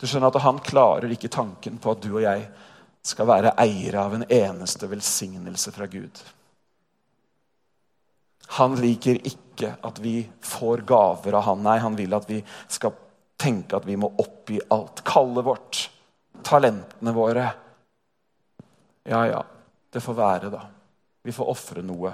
Du 0.00 0.06
skjønner 0.08 0.30
at 0.30 0.42
Han 0.46 0.62
klarer 0.64 1.12
ikke 1.12 1.28
tanken 1.28 1.76
på 1.76 1.92
at 1.92 2.00
du 2.00 2.14
og 2.14 2.22
jeg 2.22 2.46
skal 3.04 3.28
være 3.28 3.52
eiere 3.60 4.00
av 4.00 4.14
en 4.16 4.24
eneste 4.24 4.88
velsignelse 4.88 5.72
fra 5.74 5.88
Gud. 5.90 6.22
Han 8.56 8.78
liker 8.80 9.20
ikke 9.28 9.74
at 9.86 10.00
vi 10.02 10.22
får 10.40 10.86
gaver 10.88 11.36
av 11.36 11.44
han. 11.50 11.62
Nei, 11.64 11.78
han 11.84 11.96
vil 11.98 12.16
at 12.16 12.26
vi 12.30 12.40
skal 12.68 12.94
tenke 13.40 13.78
at 13.78 13.86
vi 13.88 13.96
må 14.00 14.10
oppgi 14.20 14.60
alt. 14.74 15.02
Kallet 15.06 15.46
vårt, 15.46 15.82
talentene 16.46 17.14
våre. 17.16 17.46
Ja, 19.08 19.24
ja, 19.26 19.40
det 19.90 20.02
får 20.04 20.18
være, 20.18 20.52
da. 20.52 20.64
Vi 21.22 21.32
får 21.32 21.52
ofre 21.52 21.84
noe. 21.84 22.12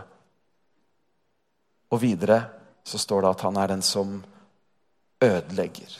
Og 1.91 2.03
videre 2.03 2.41
så 2.87 2.99
står 2.99 3.25
det 3.25 3.33
at 3.35 3.47
han 3.47 3.59
er 3.59 3.73
den 3.75 3.83
som 3.83 4.19
ødelegger. 5.23 5.95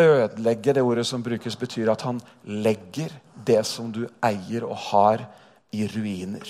Ødelegge, 0.00 0.72
det 0.72 0.82
ordet 0.82 1.06
som 1.06 1.22
brukes, 1.22 1.56
betyr 1.58 1.90
at 1.92 2.02
han 2.06 2.20
legger 2.44 3.12
det 3.34 3.60
som 3.68 3.90
du 3.92 4.06
eier 4.24 4.64
og 4.64 4.76
har, 4.90 5.26
i 5.72 5.86
ruiner. 5.88 6.48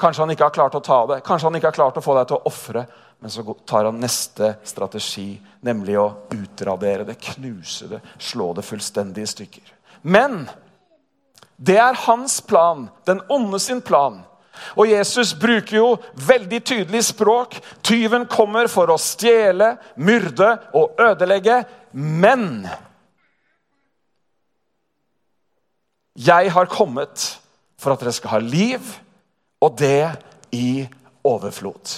Kanskje 0.00 0.24
han 0.24 0.32
ikke 0.34 0.48
har 0.48 0.54
klart 0.54 0.74
å 0.74 0.80
ta 0.82 0.96
det, 1.06 1.20
kanskje 1.22 1.46
han 1.46 1.58
ikke 1.58 1.70
har 1.70 1.76
klart 1.76 2.00
å 2.00 2.02
få 2.02 2.16
deg 2.16 2.26
til 2.26 2.40
å 2.40 2.50
ofre. 2.50 2.82
Men 3.20 3.30
så 3.30 3.44
tar 3.68 3.84
han 3.84 4.00
neste 4.00 4.54
strategi, 4.64 5.34
nemlig 5.60 5.98
å 6.00 6.08
utradere 6.32 7.04
det, 7.04 7.18
knuse 7.20 7.90
det, 7.90 8.00
slå 8.18 8.52
det 8.56 8.64
fullstendig 8.64 9.26
i 9.26 9.30
stykker. 9.34 9.72
Men 10.02 10.46
det 11.60 11.76
er 11.76 11.98
hans 12.06 12.38
plan, 12.40 12.88
den 13.04 13.20
onde 13.28 13.60
sin 13.60 13.82
plan. 13.84 14.22
Og 14.76 14.88
Jesus 14.88 15.34
bruker 15.36 15.76
jo 15.76 15.88
veldig 16.26 16.60
tydelig 16.64 17.04
språk. 17.10 17.58
Tyven 17.84 18.24
kommer 18.28 18.68
for 18.72 18.92
å 18.92 18.98
stjele, 19.00 19.74
myrde 20.00 20.54
og 20.76 21.00
ødelegge. 21.00 21.62
Men 21.92 22.64
jeg 26.16 26.52
har 26.52 26.72
kommet 26.72 27.26
for 27.80 27.92
at 27.92 28.02
dere 28.02 28.12
skal 28.16 28.36
ha 28.36 28.40
liv, 28.44 28.80
og 29.60 29.76
det 29.80 30.08
i 30.56 30.88
overflod. 31.24 31.92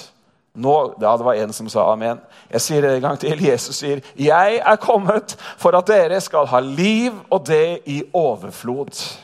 Nå, 0.54 0.94
ja, 1.00 1.16
Det 1.16 1.24
var 1.24 1.34
en 1.34 1.52
som 1.52 1.68
sa 1.68 1.86
amen. 1.92 2.20
Jeg 2.52 2.60
sier 2.60 2.80
det 2.84 2.96
en 2.96 3.02
gang 3.02 3.18
til. 3.18 3.44
Jesus 3.44 3.76
sier, 3.76 4.00
'Jeg 4.16 4.60
er 4.66 4.76
kommet 4.76 5.36
for 5.58 5.70
at 5.78 5.86
dere 5.86 6.20
skal 6.20 6.46
ha 6.46 6.60
liv, 6.60 7.12
og 7.30 7.46
det 7.46 7.78
i 7.86 8.02
overflod'. 8.14 9.18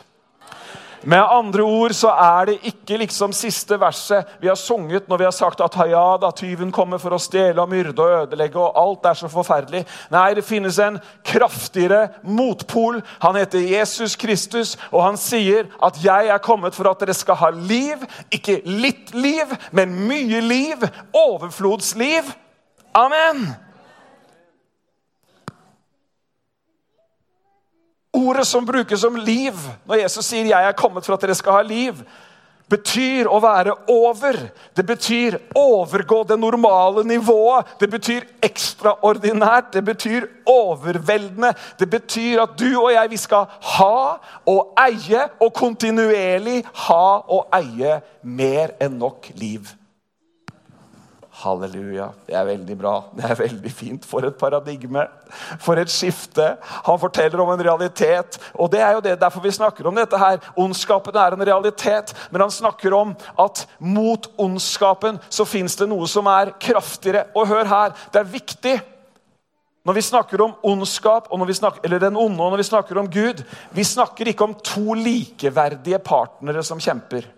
Med 1.03 1.23
andre 1.23 1.63
ord 1.63 1.93
så 1.95 2.11
er 2.11 2.49
det 2.49 2.57
ikke 2.67 2.99
liksom 2.99 3.33
siste 3.37 3.77
verset 3.79 4.27
vi 4.43 4.49
har 4.51 4.59
sunget 4.59 5.07
når 5.09 5.21
vi 5.21 5.27
har 5.29 5.35
sagt 5.35 5.61
at 5.63 5.77
ja 5.87 6.17
da, 6.19 6.31
tyven 6.35 6.73
kommer 6.75 6.99
for 6.99 7.15
å 7.15 7.21
stjele 7.23 7.63
og 7.63 7.71
myrde 7.71 8.03
og 8.03 8.25
ødelegge, 8.25 8.59
og 8.59 8.75
alt 8.79 9.07
er 9.07 9.21
så 9.21 9.31
forferdelig. 9.31 9.85
Nei, 10.11 10.27
det 10.35 10.47
finnes 10.47 10.79
en 10.83 10.99
kraftigere 11.27 12.09
motpol. 12.23 13.01
Han 13.23 13.39
heter 13.39 13.63
Jesus 13.63 14.17
Kristus, 14.19 14.75
og 14.91 15.05
han 15.05 15.17
sier 15.17 15.71
at 15.83 16.03
'jeg 16.03 16.29
er 16.29 16.39
kommet 16.39 16.75
for 16.75 16.91
at 16.91 16.99
dere 17.01 17.15
skal 17.15 17.35
ha 17.35 17.51
liv'. 17.51 18.07
Ikke 18.33 18.61
litt 18.65 19.15
liv, 19.15 19.57
men 19.73 20.09
mye 20.09 20.41
liv. 20.41 20.83
Overflodsliv. 21.15 22.35
Amen. 22.95 23.68
Ordet 28.19 28.47
som 28.49 28.67
brukes 28.67 29.05
om 29.07 29.17
liv 29.17 29.55
når 29.87 30.03
Jesus 30.03 30.27
sier 30.27 30.45
'jeg 30.45 30.69
er 30.69 30.73
kommet 30.73 31.05
for 31.07 31.15
at 31.15 31.21
dere 31.21 31.35
skal 31.35 31.53
ha 31.53 31.63
liv', 31.63 32.03
betyr 32.69 33.29
å 33.31 33.41
være 33.41 33.73
over. 33.89 34.37
Det 34.77 34.85
betyr 34.87 35.39
overgå 35.57 36.21
det 36.29 36.39
normale 36.41 37.05
nivået. 37.05 37.67
Det 37.81 37.89
betyr 37.91 38.27
ekstraordinært. 38.45 39.73
Det 39.73 39.85
betyr 39.85 40.29
overveldende. 40.47 41.55
Det 41.79 41.89
betyr 41.91 42.43
at 42.45 42.57
du 42.59 42.69
og 42.81 42.93
jeg 42.93 43.11
vi 43.11 43.21
skal 43.21 43.49
ha 43.79 44.19
og 44.47 44.79
eie 44.85 45.25
og 45.41 45.53
kontinuerlig 45.57 46.63
ha 46.89 47.05
og 47.29 47.49
eie 47.57 48.01
mer 48.23 48.77
enn 48.81 48.99
nok 49.01 49.31
liv. 49.35 49.78
Halleluja. 51.39 52.09
Det 52.27 52.35
er 52.35 52.47
veldig 52.49 52.77
bra. 52.79 52.93
Det 53.15 53.25
er 53.31 53.39
veldig 53.39 53.71
fint. 53.71 54.07
For 54.09 54.27
et 54.27 54.35
paradigme. 54.41 55.05
For 55.63 55.79
et 55.79 55.93
skifte. 55.93 56.49
Han 56.89 56.99
forteller 56.99 57.43
om 57.45 57.53
en 57.53 57.63
realitet. 57.63 58.41
Og 58.55 58.73
det 58.73 58.83
er 58.83 58.97
jo 58.97 59.05
det, 59.05 59.15
derfor 59.21 59.45
vi 59.45 59.55
snakker 59.55 59.87
om 59.87 59.95
dette 59.95 60.19
her. 60.19 60.43
Ondskapen 60.59 61.15
er 61.15 61.37
en 61.37 61.47
realitet, 61.47 62.15
men 62.31 62.43
han 62.43 62.51
snakker 62.51 62.95
om 62.97 63.15
at 63.39 63.65
mot 63.79 64.27
ondskapen 64.39 65.23
så 65.31 65.47
fins 65.47 65.79
det 65.79 65.87
noe 65.91 66.11
som 66.11 66.27
er 66.27 66.57
kraftigere. 66.59 67.29
Og 67.39 67.47
hør 67.47 67.71
her, 67.71 67.95
det 68.13 68.23
er 68.23 68.33
viktig 68.35 68.79
når 69.89 69.95
vi 69.97 70.03
snakker 70.05 70.43
om 70.45 70.51
ondskap 70.69 71.31
snakker, 71.31 71.81
eller 71.85 71.99
den 71.99 72.17
onde 72.17 72.43
og 72.43 72.51
når 72.51 72.61
vi 72.61 72.63
snakker 72.63 72.99
om 72.99 73.07
Gud 73.09 73.41
Vi 73.73 73.85
snakker 73.85 74.29
ikke 74.29 74.45
om 74.45 74.55
to 74.55 74.93
likeverdige 74.93 75.99
partnere 75.99 76.63
som 76.63 76.81
kjemper. 76.81 77.38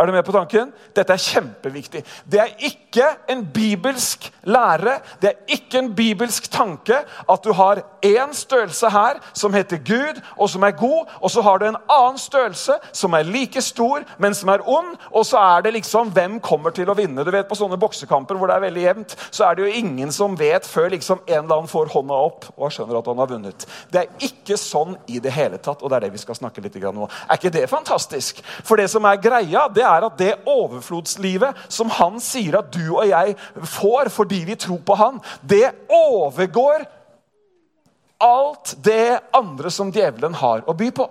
Er 0.00 0.06
du 0.06 0.12
med 0.12 0.24
på 0.24 0.32
tanken? 0.32 0.70
Dette 0.96 1.12
er 1.12 1.20
kjempeviktig. 1.20 2.00
Det 2.24 2.40
er 2.40 2.54
ikke 2.64 3.04
en 3.28 3.42
bibelsk 3.52 4.30
lære, 4.48 4.94
det 5.20 5.28
er 5.28 5.56
ikke 5.56 5.82
en 5.82 5.90
bibelsk 5.94 6.46
tanke 6.52 7.02
at 7.04 7.44
du 7.44 7.52
har 7.52 7.82
én 8.06 8.32
størrelse 8.32 8.88
her 8.90 9.18
som 9.36 9.52
heter 9.52 9.76
Gud, 9.84 10.22
og 10.38 10.48
som 10.50 10.64
er 10.64 10.70
god, 10.70 11.10
og 11.20 11.30
så 11.30 11.44
har 11.44 11.60
du 11.60 11.66
en 11.68 11.76
annen 11.84 12.18
størrelse 12.18 12.78
som 12.96 13.12
er 13.12 13.28
like 13.28 13.60
stor, 13.60 14.06
men 14.18 14.34
som 14.34 14.48
er 14.48 14.64
ond, 14.64 14.94
og 15.12 15.26
så 15.26 15.36
er 15.36 15.66
det 15.66 15.74
liksom 15.76 16.14
hvem 16.16 16.38
kommer 16.40 16.72
til 16.72 16.88
å 16.88 16.96
vinne. 16.96 17.24
Du 17.24 17.30
vet 17.30 17.48
På 17.50 17.58
sånne 17.58 17.76
boksekamper 17.80 18.38
hvor 18.38 18.46
det 18.46 18.56
er 18.56 18.62
veldig 18.62 18.82
jevnt, 18.82 19.14
så 19.34 19.48
er 19.48 19.56
det 19.58 19.66
jo 19.66 19.78
ingen 19.82 20.12
som 20.14 20.36
vet 20.38 20.66
før 20.66 20.92
liksom 20.94 21.18
en 21.26 21.42
eller 21.42 21.56
annen 21.58 21.70
får 21.70 21.90
hånda 21.92 22.14
opp 22.14 22.46
og 22.54 22.70
skjønner 22.72 23.00
at 23.00 23.08
han 23.10 23.18
har 23.18 23.32
vunnet. 23.32 23.66
Det 23.90 24.04
er 24.04 24.28
ikke 24.30 24.56
sånn 24.60 24.94
i 25.10 25.18
det 25.20 25.32
hele 25.34 25.58
tatt, 25.58 25.82
og 25.82 25.90
det 25.90 25.98
er 25.98 26.06
det 26.06 26.12
vi 26.14 26.22
skal 26.22 26.38
snakke 26.38 26.62
litt 26.62 26.78
om 26.80 27.02
nå. 27.02 27.08
Er 27.26 27.40
ikke 27.40 27.52
det 27.52 27.66
fantastisk? 27.68 28.38
For 28.64 28.78
det 28.78 28.86
som 28.92 29.04
er 29.04 29.18
greia, 29.20 29.66
det 29.74 29.82
er 29.82 29.89
at 30.06 30.18
det 30.18 30.32
overflodslivet 30.48 31.66
som 31.68 31.90
han 31.98 32.20
sier 32.22 32.60
at 32.60 32.72
du 32.74 32.84
og 32.92 33.06
jeg 33.08 33.36
får 33.76 34.10
fordi 34.14 34.44
vi 34.48 34.58
tror 34.60 34.80
på 34.86 34.96
han, 35.00 35.20
det 35.42 35.72
overgår 35.88 36.86
alt 38.20 38.74
det 38.84 39.20
andre 39.32 39.72
som 39.72 39.92
djevelen 39.92 40.36
har 40.36 40.62
å 40.68 40.76
by 40.76 40.90
på. 40.94 41.08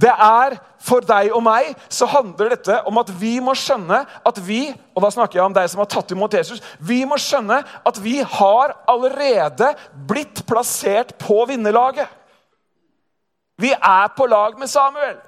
Det 0.00 0.10
er 0.12 0.58
For 0.78 1.02
deg 1.02 1.32
og 1.34 1.42
meg 1.42 1.72
så 1.90 2.06
handler 2.08 2.52
dette 2.54 2.76
om 2.86 3.00
at 3.00 3.08
vi 3.18 3.32
må 3.42 3.52
skjønne 3.58 3.98
at 4.06 4.36
vi 4.46 4.68
og 4.94 5.02
da 5.02 5.10
snakker 5.10 5.40
jeg 5.40 5.44
om 5.48 5.56
deg 5.56 5.66
som 5.68 5.82
har 5.82 5.88
tatt 5.90 6.12
imot 6.14 6.36
Jesus, 6.38 6.62
vi 6.78 7.00
må 7.06 7.18
skjønne 7.20 7.58
at 7.66 7.98
vi 8.02 8.20
har 8.22 8.76
allerede 8.88 9.72
blitt 10.08 10.44
plassert 10.46 11.16
på 11.18 11.42
vinnerlaget. 11.50 12.06
Vi 13.58 13.72
er 13.74 14.14
på 14.14 14.26
lag 14.30 14.54
med 14.58 14.70
Samuel. 14.70 15.18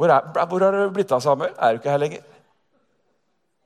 Hvor, 0.00 0.08
er, 0.08 0.44
hvor 0.48 0.62
har 0.64 0.72
det 0.72 0.92
blitt 0.96 1.10
av 1.12 1.20
Samuel? 1.20 1.50
Er 1.60 1.74
du 1.74 1.82
ikke 1.82 1.92
her 1.92 2.00
lenger? 2.00 2.22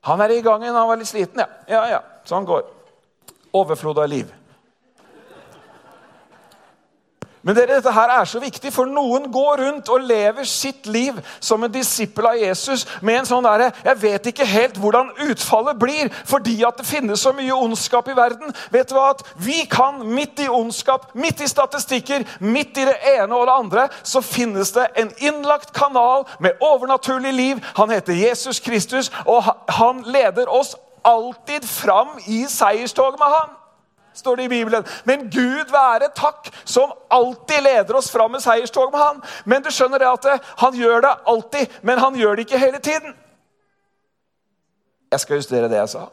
Han 0.03 0.21
er 0.21 0.33
i 0.35 0.41
gangen. 0.43 0.75
Han 0.75 0.89
var 0.89 0.99
litt 0.99 1.07
sliten, 1.07 1.39
ja. 1.39 1.45
Ja, 1.71 1.83
ja. 1.93 2.01
Sånn 2.27 2.43
går. 2.49 2.65
Overflod 3.55 4.01
av 4.03 4.09
liv. 4.11 4.33
Men 7.45 7.53
dere, 7.53 7.75
dette 7.77 7.91
her 7.93 8.09
er 8.09 8.25
så 8.25 8.39
viktig, 8.41 8.71
for 8.73 8.89
noen 8.89 9.27
går 9.29 9.59
rundt 9.61 9.89
og 9.93 10.01
lever 10.09 10.47
sitt 10.49 10.87
liv 10.89 11.19
som 11.37 11.61
en 11.61 11.71
disippel 11.71 12.25
av 12.25 12.39
Jesus 12.41 12.87
med 13.05 13.19
en 13.19 13.27
sånn 13.29 13.45
derre 13.45 13.67
Jeg 13.85 13.99
vet 14.01 14.29
ikke 14.31 14.47
helt 14.49 14.79
hvordan 14.81 15.11
utfallet 15.27 15.77
blir, 15.77 16.09
fordi 16.25 16.55
at 16.65 16.79
det 16.81 16.87
finnes 16.89 17.21
så 17.21 17.35
mye 17.37 17.53
ondskap 17.53 18.09
i 18.09 18.15
verden. 18.17 18.49
Vet 18.73 18.89
du 18.89 18.95
hva? 18.97 19.11
At 19.13 19.21
vi 19.37 19.59
kan, 19.69 20.01
midt 20.09 20.41
i 20.41 20.47
ondskap, 20.49 21.11
midt 21.13 21.43
i 21.45 21.49
statistikker, 21.51 22.25
midt 22.41 22.79
i 22.81 22.87
det 22.89 22.97
ene 23.13 23.37
og 23.37 23.45
det 23.45 23.57
andre, 23.59 23.83
så 24.01 24.23
finnes 24.25 24.73
det 24.73 24.87
en 24.97 25.11
innlagt 25.21 25.69
kanal 25.77 26.25
med 26.41 26.57
overnaturlig 26.65 27.33
liv. 27.33 27.61
Han 27.77 27.93
heter 27.93 28.17
Jesus 28.17 28.59
Kristus, 28.59 29.11
og 29.29 29.45
han 29.77 30.01
leder 30.09 30.49
oss 30.49 30.73
alltid 31.05 31.69
fram 31.69 32.17
i 32.25 32.47
seierstoget 32.49 33.21
med 33.21 33.37
han 33.37 33.53
står 34.15 34.35
det 34.35 34.43
i 34.43 34.49
Bibelen. 34.49 34.85
Men 35.03 35.29
Gud 35.29 35.71
være 35.71 36.09
takk, 36.15 36.49
som 36.65 36.93
alltid 37.09 37.63
leder 37.63 37.95
oss 37.95 38.11
fram 38.11 38.31
med 38.31 38.43
seierstog 38.43 38.91
med 38.91 39.01
han. 39.01 39.21
Men 39.45 39.63
du 39.63 39.71
skjønner 39.71 40.01
det 40.01 40.09
at 40.09 40.25
eh, 40.31 40.51
han 40.63 40.75
gjør 40.75 41.05
det 41.05 41.13
alltid, 41.33 41.79
men 41.81 42.01
han 42.01 42.15
gjør 42.19 42.35
det 42.35 42.47
ikke 42.47 42.61
hele 42.61 42.79
tiden. 42.79 43.15
Jeg 45.11 45.19
skal 45.19 45.39
justere 45.39 45.69
det 45.71 45.79
jeg 45.79 45.89
sa. 45.89 46.07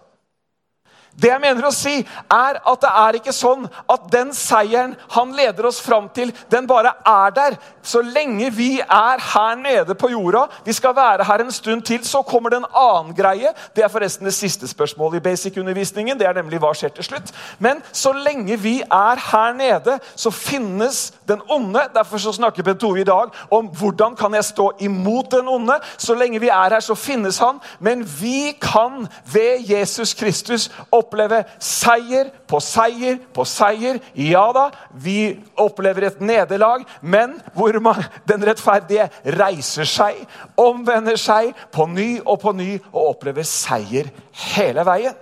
Det 1.21 1.29
jeg 1.29 1.41
mener 1.43 1.67
å 1.69 1.75
si, 1.75 1.99
er 2.33 2.57
at 2.57 2.81
det 2.83 2.91
er 3.03 3.17
ikke 3.19 3.35
sånn 3.37 3.67
at 3.91 4.07
den 4.13 4.31
seieren 4.33 4.95
han 5.13 5.35
leder 5.37 5.67
oss 5.69 5.81
fram 5.85 6.09
til, 6.17 6.33
den 6.51 6.67
bare 6.69 6.95
er 7.05 7.35
der. 7.37 7.57
Så 7.85 8.01
lenge 8.01 8.49
vi 8.55 8.79
er 8.81 9.21
her 9.21 9.59
nede 9.59 9.97
på 9.99 10.09
jorda, 10.13 10.47
vi 10.65 10.73
skal 10.73 10.95
være 10.97 11.27
her 11.29 11.45
en 11.45 11.53
stund 11.53 11.85
til, 11.85 12.01
så 12.07 12.23
kommer 12.25 12.51
det 12.51 12.63
en 12.63 12.69
annen 12.71 13.13
greie. 13.19 13.53
Det 13.77 13.85
er 13.85 13.93
forresten 13.93 14.29
det 14.29 14.35
siste 14.35 14.69
spørsmålet 14.71 15.21
i 15.21 15.25
basic-undervisningen. 15.27 16.17
Det 16.19 16.29
er 16.29 16.39
nemlig 16.39 16.63
hva 16.63 16.73
skjer 16.79 16.95
til 16.97 17.11
slutt. 17.11 17.35
Men 17.61 17.83
så 17.93 18.15
lenge 18.17 18.57
vi 18.63 18.79
er 18.81 19.23
her 19.29 19.53
nede, 19.59 19.99
så 20.17 20.33
finnes 20.33 21.11
den 21.29 21.43
onde. 21.53 21.85
Derfor 21.93 22.23
så 22.23 22.33
snakker 22.39 22.65
Bent 22.65 22.87
Ove 22.89 23.03
i 23.03 23.09
dag 23.09 23.35
om 23.53 23.69
hvordan 23.69 24.17
kan 24.17 24.33
jeg 24.39 24.49
stå 24.49 24.71
imot 24.81 25.35
den 25.35 25.51
onde. 25.51 25.77
Så 25.99 26.17
lenge 26.17 26.41
vi 26.41 26.49
er 26.49 26.79
her, 26.79 26.81
så 26.81 26.97
finnes 26.97 27.43
han. 27.43 27.61
Men 27.81 28.07
vi 28.07 28.55
kan 28.63 29.05
ved 29.33 29.69
Jesus 29.69 30.15
Kristus 30.17 30.71
opp 30.91 31.02
oppleve 31.03 31.43
seier 31.63 32.31
på 32.49 32.61
seier 32.63 33.21
på 33.35 33.45
seier. 33.49 34.01
Ja 34.19 34.47
da, 34.55 34.69
vi 34.95 35.35
opplever 35.61 36.09
et 36.09 36.23
nederlag, 36.25 36.87
men 37.01 37.37
hvor 37.57 37.77
man, 37.85 38.01
den 38.29 38.47
rettferdige 38.47 39.09
reiser 39.39 39.89
seg, 39.89 40.25
omvender 40.61 41.19
seg 41.21 41.53
på 41.75 41.87
ny 41.91 42.11
og 42.23 42.41
på 42.43 42.55
ny 42.57 42.73
og 42.93 43.15
opplever 43.15 43.47
seier 43.47 44.11
hele 44.55 44.87
veien. 44.87 45.17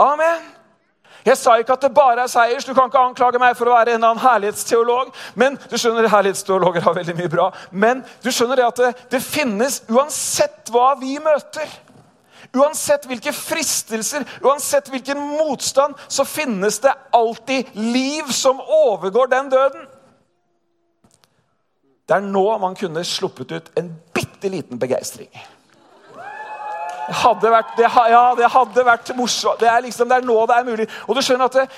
Amen. 0.00 0.54
Jeg 1.24 1.38
sa 1.40 1.54
ikke 1.56 1.72
at 1.72 1.84
det 1.86 1.94
bare 1.96 2.26
er 2.26 2.28
seier, 2.28 2.60
du 2.60 2.74
kan 2.76 2.90
ikke 2.90 3.00
anklage 3.00 3.40
meg 3.40 3.54
for 3.56 3.70
å 3.70 3.76
være 3.78 3.94
en 3.96 4.02
annen 4.02 4.20
herlighetsteolog. 4.20 5.14
Men 5.40 5.56
du 5.70 5.78
skjønner, 5.80 6.10
Herlighetsteologer 6.12 6.84
har 6.84 6.96
veldig 6.98 7.14
mye 7.16 7.32
bra. 7.32 7.46
Men 7.72 8.02
du 8.20 8.28
skjønner 8.28 8.60
det 8.60 8.66
at 8.66 8.82
det, 8.82 8.90
det 9.14 9.22
finnes, 9.24 9.80
uansett 9.88 10.68
hva 10.74 10.90
vi 11.00 11.16
møter 11.24 11.70
Uansett 12.52 13.06
hvilke 13.08 13.32
fristelser, 13.32 14.26
uansett 14.42 14.90
hvilken 14.92 15.20
motstand, 15.20 15.94
så 16.08 16.26
finnes 16.28 16.78
det 16.84 16.92
alltid 17.14 17.72
liv 17.72 18.30
som 18.34 18.60
overgår 18.60 19.32
den 19.32 19.50
døden. 19.50 19.86
Det 22.04 22.18
er 22.18 22.24
nå 22.28 22.46
man 22.60 22.76
kunne 22.76 23.04
sluppet 23.08 23.52
ut 23.52 23.70
en 23.80 23.90
bitte 24.14 24.50
liten 24.52 24.78
begeistring. 24.78 25.30
Det 27.04 27.14
hadde 27.20 27.50
vært, 27.52 27.72
det, 27.76 27.88
ja, 28.10 28.22
det 28.36 28.48
hadde 28.48 28.84
vært 28.86 29.10
morsomt. 29.16 29.60
Det 29.60 29.72
liksom, 29.84 30.08
det 30.08 30.16
er 30.16 30.24
nå 30.24 30.36
det 30.48 30.56
er 30.56 30.68
mulig. 30.68 30.86
Og 31.04 31.16
du 31.16 31.20
skjønner 31.24 31.50
at 31.50 31.74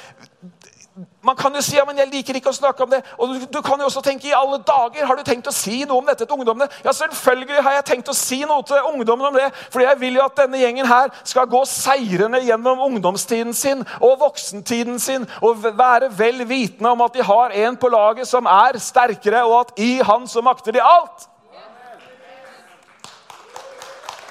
man 1.21 1.37
kan 1.37 1.55
jo 1.55 1.61
si 1.61 1.77
ja, 1.77 1.85
men 1.85 1.99
jeg 2.01 2.09
liker 2.09 2.39
ikke 2.39 2.49
å 2.49 2.57
snakke 2.57 2.85
om 2.85 2.93
det. 2.93 3.03
Og 3.21 3.29
du, 3.29 3.47
du, 3.53 3.59
kan 3.65 3.81
jo 3.81 3.89
også 3.89 4.01
tenke 4.05 4.31
i 4.31 4.35
alle 4.37 4.57
dager, 4.65 5.05
har 5.05 5.19
du 5.19 5.25
tenkt 5.27 5.49
å 5.51 5.53
si 5.53 5.83
noe 5.85 6.01
om 6.01 6.07
dette 6.09 6.25
til 6.25 6.39
ungdommene? 6.39 6.71
Ja, 6.85 6.95
selvfølgelig 6.97 7.65
har 7.67 7.77
jeg 7.77 7.87
tenkt 7.91 8.09
å 8.09 8.17
si 8.17 8.39
noe 8.49 8.65
til 8.65 8.89
ungdommene 8.93 9.29
om 9.29 9.37
det. 9.37 9.51
fordi 9.71 9.85
jeg 9.85 10.01
vil 10.01 10.17
jo 10.17 10.25
at 10.25 10.39
denne 10.41 10.61
gjengen 10.63 10.89
her 10.89 11.13
skal 11.23 11.49
gå 11.53 11.61
seirende 11.69 12.41
gjennom 12.47 12.81
ungdomstiden 12.87 13.53
sin 13.57 13.85
og 14.01 14.21
voksentiden 14.23 15.01
sin 15.03 15.27
og 15.43 15.67
være 15.67 16.09
vel 16.17 16.47
vitende 16.49 16.95
om 16.95 17.05
at 17.05 17.17
de 17.17 17.27
har 17.27 17.57
en 17.67 17.77
på 17.77 17.91
laget 17.93 18.29
som 18.29 18.49
er 18.49 18.79
sterkere, 18.81 19.45
og 19.45 19.59
at 19.61 19.75
i 19.83 19.99
han 20.07 20.25
så 20.31 20.45
makter 20.45 20.79
de 20.79 20.85
alt. 20.85 21.29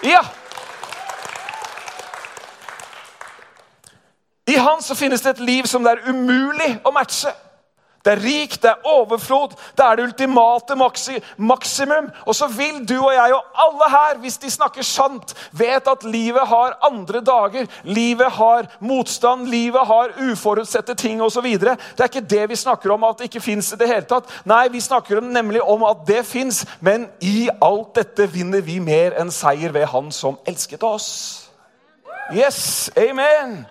Ja. 0.05 0.23
I 4.47 4.57
Han 4.57 4.81
så 4.81 4.95
finnes 4.95 5.21
det 5.21 5.35
et 5.35 5.45
liv 5.45 5.65
som 5.69 5.83
det 5.83 5.95
er 5.95 6.09
umulig 6.09 6.75
å 6.85 6.93
matche. 6.93 7.33
Det 8.05 8.11
er 8.13 8.21
rikt, 8.21 8.59
det 8.61 8.69
er 8.69 8.83
overflod, 8.85 9.55
det 9.73 9.81
er 9.81 9.97
det 9.97 10.03
ultimate 10.05 10.75
maksi 10.77 11.15
maksimum. 11.41 12.11
Og 12.29 12.35
så 12.37 12.45
vil 12.53 12.83
du 12.85 12.99
og 12.99 13.09
jeg 13.15 13.33
og 13.33 13.57
alle 13.63 13.87
her, 13.89 14.19
hvis 14.21 14.37
de 14.43 14.51
snakker 14.53 14.85
sant, 14.85 15.33
vet 15.57 15.89
at 15.89 16.05
livet 16.05 16.45
har 16.45 16.77
andre 16.85 17.23
dager. 17.25 17.65
Livet 17.83 18.29
har 18.37 18.69
motstand, 18.79 19.49
livet 19.49 19.87
har 19.89 20.13
uforutsette 20.21 20.93
ting 21.01 21.23
osv. 21.25 21.49
Det 21.57 21.73
er 21.73 22.11
ikke 22.11 22.27
det 22.29 22.45
vi 22.53 22.61
snakker 22.61 22.93
om 22.93 23.09
at 23.09 23.17
det 23.17 23.31
ikke 23.31 23.41
fins 23.47 23.73
i 23.73 23.81
det 23.81 23.89
hele 23.89 24.05
tatt. 24.05 24.29
Nei, 24.45 24.67
vi 24.69 24.85
snakker 24.85 25.25
nemlig 25.25 25.65
om 25.65 25.89
at 25.89 26.05
det 26.05 26.21
fins, 26.29 26.61
men 26.85 27.09
i 27.25 27.49
alt 27.57 27.95
dette 27.97 28.29
vinner 28.29 28.61
vi 28.61 28.77
mer 28.85 29.17
enn 29.17 29.33
seier 29.33 29.73
ved 29.73 29.89
Han 29.89 30.13
som 30.13 30.37
elsket 30.45 30.85
oss. 30.85 31.09
Yes, 32.33 32.91
amen. 32.93 33.63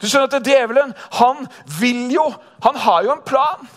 Du 0.00 0.08
skjønner 0.08 0.28
at 0.28 0.46
Djevelen 0.46 0.94
han 1.18 1.46
vil 1.80 2.10
jo 2.14 2.26
Han 2.62 2.76
har 2.78 3.02
jo 3.02 3.14
en 3.16 3.24
plan. 3.26 3.70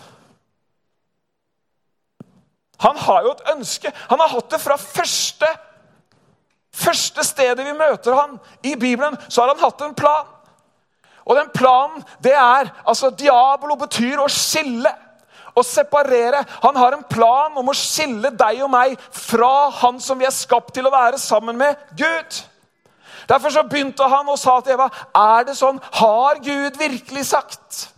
Han 2.84 2.98
har 3.00 3.24
jo 3.24 3.32
et 3.32 3.48
ønske. 3.54 3.92
Han 4.10 4.20
har 4.20 4.28
hatt 4.28 4.50
det 4.52 4.60
fra 4.62 4.76
første, 4.78 5.48
første 6.76 7.24
stedet 7.24 7.64
vi 7.66 7.74
møter 7.76 8.14
han 8.14 8.36
i 8.62 8.76
Bibelen. 8.76 9.16
Så 9.28 9.42
har 9.42 9.54
han 9.54 9.64
hatt 9.64 9.82
en 9.82 9.96
plan. 9.96 10.28
Og 11.26 11.34
den 11.36 11.50
planen, 11.54 12.04
det 12.22 12.34
er 12.38 12.70
altså 12.86 13.10
Diablo 13.10 13.74
betyr 13.80 14.20
å 14.22 14.30
skille. 14.30 14.92
Å 15.56 15.62
separere. 15.64 16.42
Han 16.62 16.76
har 16.76 16.92
en 16.92 17.06
plan 17.08 17.54
om 17.56 17.72
å 17.72 17.74
skille 17.76 18.28
deg 18.36 18.60
og 18.60 18.70
meg 18.74 18.98
fra 19.08 19.70
han 19.80 19.96
som 20.04 20.20
vi 20.20 20.28
er 20.28 20.34
skapt 20.34 20.74
til 20.76 20.86
å 20.86 20.92
være 20.92 21.18
sammen 21.18 21.56
med, 21.56 21.80
Gud. 21.96 22.42
Derfor 23.28 23.50
så 23.50 23.62
begynte 23.66 24.06
han 24.08 24.28
og 24.28 24.38
sa 24.38 24.60
til 24.60 24.76
Eva 24.76 24.88
er 25.14 25.46
det 25.48 25.56
sånn, 25.58 25.80
Har 26.00 26.38
Gud 26.44 26.78
virkelig 26.78 27.26
sagt? 27.32 27.88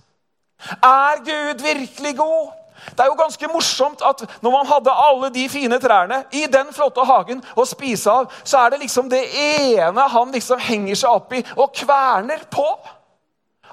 Er 0.82 1.20
Gud 1.24 1.62
virkelig 1.62 2.16
god? 2.16 2.54
Det 2.96 3.04
er 3.04 3.10
jo 3.10 3.18
ganske 3.18 3.48
morsomt 3.52 4.02
at 4.06 4.22
når 4.42 4.54
man 4.54 4.68
hadde 4.68 4.94
alle 4.94 5.30
de 5.34 5.48
fine 5.50 5.78
trærne 5.82 6.22
i 6.32 6.46
den 6.50 6.70
flotte 6.74 7.04
hagen 7.04 7.42
å 7.58 7.66
spise 7.68 8.10
av, 8.10 8.32
så 8.44 8.62
er 8.62 8.72
det 8.72 8.80
liksom 8.84 9.10
det 9.12 9.24
ene 9.34 10.06
han 10.12 10.32
liksom 10.32 10.62
henger 10.62 10.96
seg 11.02 11.18
opp 11.18 11.34
i 11.36 11.42
og 11.56 11.74
kverner 11.76 12.46
på. 12.50 12.66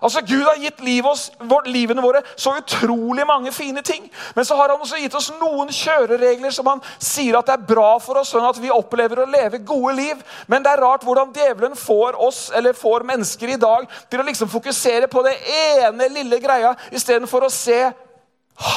Altså, 0.06 0.22
Gud 0.22 0.44
har 0.46 0.60
gitt 0.62 0.84
liv 0.86 1.06
oss, 1.10 1.32
livene 1.65 2.04
våre 2.04 2.22
så 2.38 2.54
utrolig 2.60 3.26
mange 3.26 3.50
fine 3.56 3.82
ting. 3.86 4.06
Men 4.36 4.46
så 4.46 4.58
har 4.60 4.70
han 4.70 4.82
også 4.84 5.00
gitt 5.02 5.18
oss 5.18 5.32
noen 5.39 5.72
kjøreregler 5.74 6.54
som 6.54 6.70
han 6.70 6.84
sier 7.02 7.39
at 7.39 7.50
det 7.50 7.56
er 7.56 7.65
bra 7.74 7.96
for 8.04 8.22
oss, 8.22 8.30
sånn 8.36 8.46
at 8.46 8.60
vi 8.62 8.70
opplever 8.74 9.24
å 9.24 9.28
leve 9.30 9.63
gode 9.65 9.96
liv. 9.98 10.22
Men 10.52 10.65
det 10.65 10.76
er 10.76 10.84
rart 10.86 11.06
hvordan 11.08 11.34
djevelen 11.34 11.74
får 11.80 12.20
oss, 12.22 12.46
eller 12.54 12.78
får 12.78 13.08
mennesker 13.10 13.56
i 13.56 13.60
dag 13.62 13.89
til 14.12 14.22
å 14.22 14.28
liksom 14.30 14.52
fokusere 14.52 15.10
på 15.10 15.26
det 15.26 15.36
ene 15.58 16.12
lille 16.13 16.39
greia 16.44 16.76
istedenfor 16.94 17.48
å 17.48 17.54
se 17.54 17.82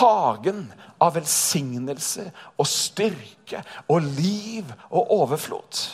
hagen 0.01 0.65
av 0.99 1.15
velsignelse 1.15 2.25
og 2.57 2.67
styrke 2.67 3.61
og 3.87 4.13
liv 4.17 4.65
og 4.89 5.13
overflod. 5.21 5.85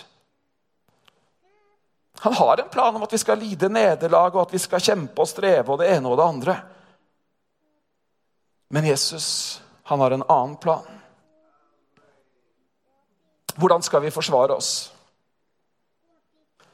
Han 2.19 2.33
har 2.33 2.61
en 2.61 2.69
plan 2.69 2.97
om 2.97 3.03
at 3.03 3.13
vi 3.13 3.19
skal 3.19 3.39
lide 3.39 3.69
nederlag, 3.69 4.35
og 4.35 4.47
at 4.47 4.53
vi 4.53 4.59
skal 4.59 4.81
kjempe 4.81 5.21
og 5.21 5.29
streve 5.29 5.73
og 5.73 5.79
det 5.83 5.91
ene 5.97 6.09
og 6.09 6.19
det 6.19 6.25
andre. 6.25 6.57
Men 8.71 8.87
Jesus, 8.87 9.63
han 9.83 10.01
har 10.01 10.11
en 10.11 10.27
annen 10.29 10.57
plan. 10.57 10.87
Hvordan 13.57 13.83
skal 13.83 14.03
vi 14.03 14.11
forsvare 14.11 14.55
oss? 14.57 14.93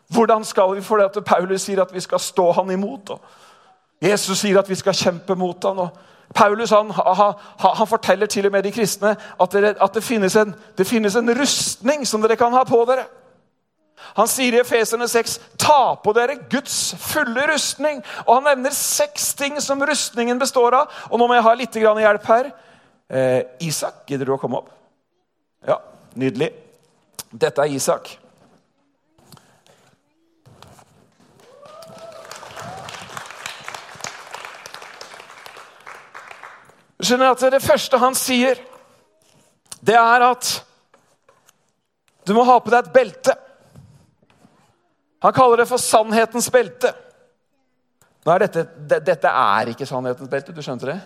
Hvordan 0.09 0.44
skal 0.44 0.74
vi, 0.74 0.83
for 0.83 1.03
at 1.05 1.24
Paulus 1.24 1.62
sier 1.62 1.83
at 1.83 1.92
vi 1.94 2.00
skal 2.00 2.20
stå 2.20 2.53
han 2.53 2.70
imot. 2.70 3.11
Og 3.11 3.20
Jesus 4.03 4.40
sier 4.40 4.59
at 4.59 4.68
vi 4.68 4.74
skal 4.74 4.96
kjempe 4.96 5.37
mot 5.38 5.64
han, 5.64 5.79
og 5.79 5.98
Paulus 6.35 6.70
han, 6.70 6.90
han, 6.90 7.35
han 7.59 7.87
forteller 7.87 8.26
til 8.26 8.46
og 8.46 8.53
med 8.53 8.62
de 8.62 8.72
kristne 8.72 9.16
at, 9.40 9.53
det, 9.53 9.76
at 9.81 9.94
det, 9.94 10.03
finnes 10.03 10.37
en, 10.37 10.55
det 10.79 10.87
finnes 10.87 11.16
en 11.16 11.31
rustning 11.38 12.07
som 12.07 12.22
dere 12.22 12.38
kan 12.38 12.55
ha 12.55 12.64
på 12.64 12.85
dere. 12.88 13.05
Han 14.16 14.28
sier 14.28 14.56
i 14.56 14.60
Efeserne 14.62 15.08
6.: 15.08 15.38
Ta 15.58 15.96
på 16.02 16.14
dere 16.16 16.38
Guds 16.50 16.94
fulle 17.00 17.46
rustning. 17.52 18.02
Og 18.26 18.34
Han 18.34 18.48
nevner 18.50 18.74
seks 18.74 19.34
ting 19.38 19.60
som 19.60 19.82
rustningen 19.86 20.38
består 20.38 20.76
av. 20.82 20.96
Og 21.10 21.20
nå 21.20 21.28
må 21.28 21.38
jeg 21.38 21.46
ha 21.46 21.54
litt 21.54 21.80
hjelp 21.80 22.26
her. 22.32 22.50
Eh, 23.10 23.42
Isak, 23.66 24.04
gidder 24.06 24.26
du 24.26 24.34
å 24.36 24.40
komme 24.40 24.60
opp? 24.60 24.70
Ja, 25.66 25.80
nydelig. 26.14 26.52
Dette 27.30 27.62
er 27.62 27.74
Isak. 27.74 28.16
Du 37.00 37.06
skjønner 37.08 37.32
at 37.32 37.40
Det 37.40 37.62
første 37.64 37.98
han 37.98 38.14
sier, 38.14 38.58
det 39.80 39.96
er 39.96 40.20
at 40.20 40.50
du 42.28 42.34
må 42.36 42.44
ha 42.44 42.58
på 42.60 42.70
deg 42.70 42.84
et 42.84 42.92
belte. 42.92 43.34
Han 45.20 45.33
kaller 45.37 45.62
det 45.62 45.68
for 45.68 45.83
sannhetens 45.83 46.48
belte. 46.52 46.92
Er 48.28 48.44
dette, 48.44 48.64
dette 49.00 49.30
er 49.30 49.72
ikke 49.72 49.88
sannhetens 49.88 50.30
belte, 50.30 50.52
du 50.52 50.62
skjønte 50.64 50.88
det? 50.88 50.98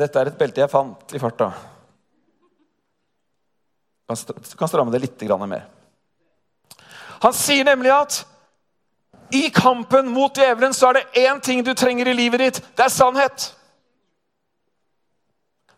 Dette 0.00 0.20
er 0.20 0.30
et 0.30 0.38
belte 0.38 0.62
jeg 0.62 0.70
fant 0.72 1.14
i 1.16 1.20
farta. 1.20 1.50
Du 4.10 4.56
kan 4.58 4.68
stramme 4.68 4.92
det 4.92 5.02
litt 5.04 5.22
mer. 5.46 5.68
Han 7.22 7.34
sier 7.36 7.64
nemlig 7.64 7.92
at 7.94 8.20
i 9.30 9.50
kampen 9.54 10.08
mot 10.10 10.34
djevelen 10.34 10.74
så 10.74 10.90
er 10.90 10.98
det 10.98 11.26
én 11.26 11.40
ting 11.40 11.62
du 11.62 11.74
trenger 11.74 12.08
i 12.08 12.14
livet 12.14 12.40
ditt. 12.40 12.62
Det 12.76 12.84
er 12.84 12.90
sannhet. 12.92 13.50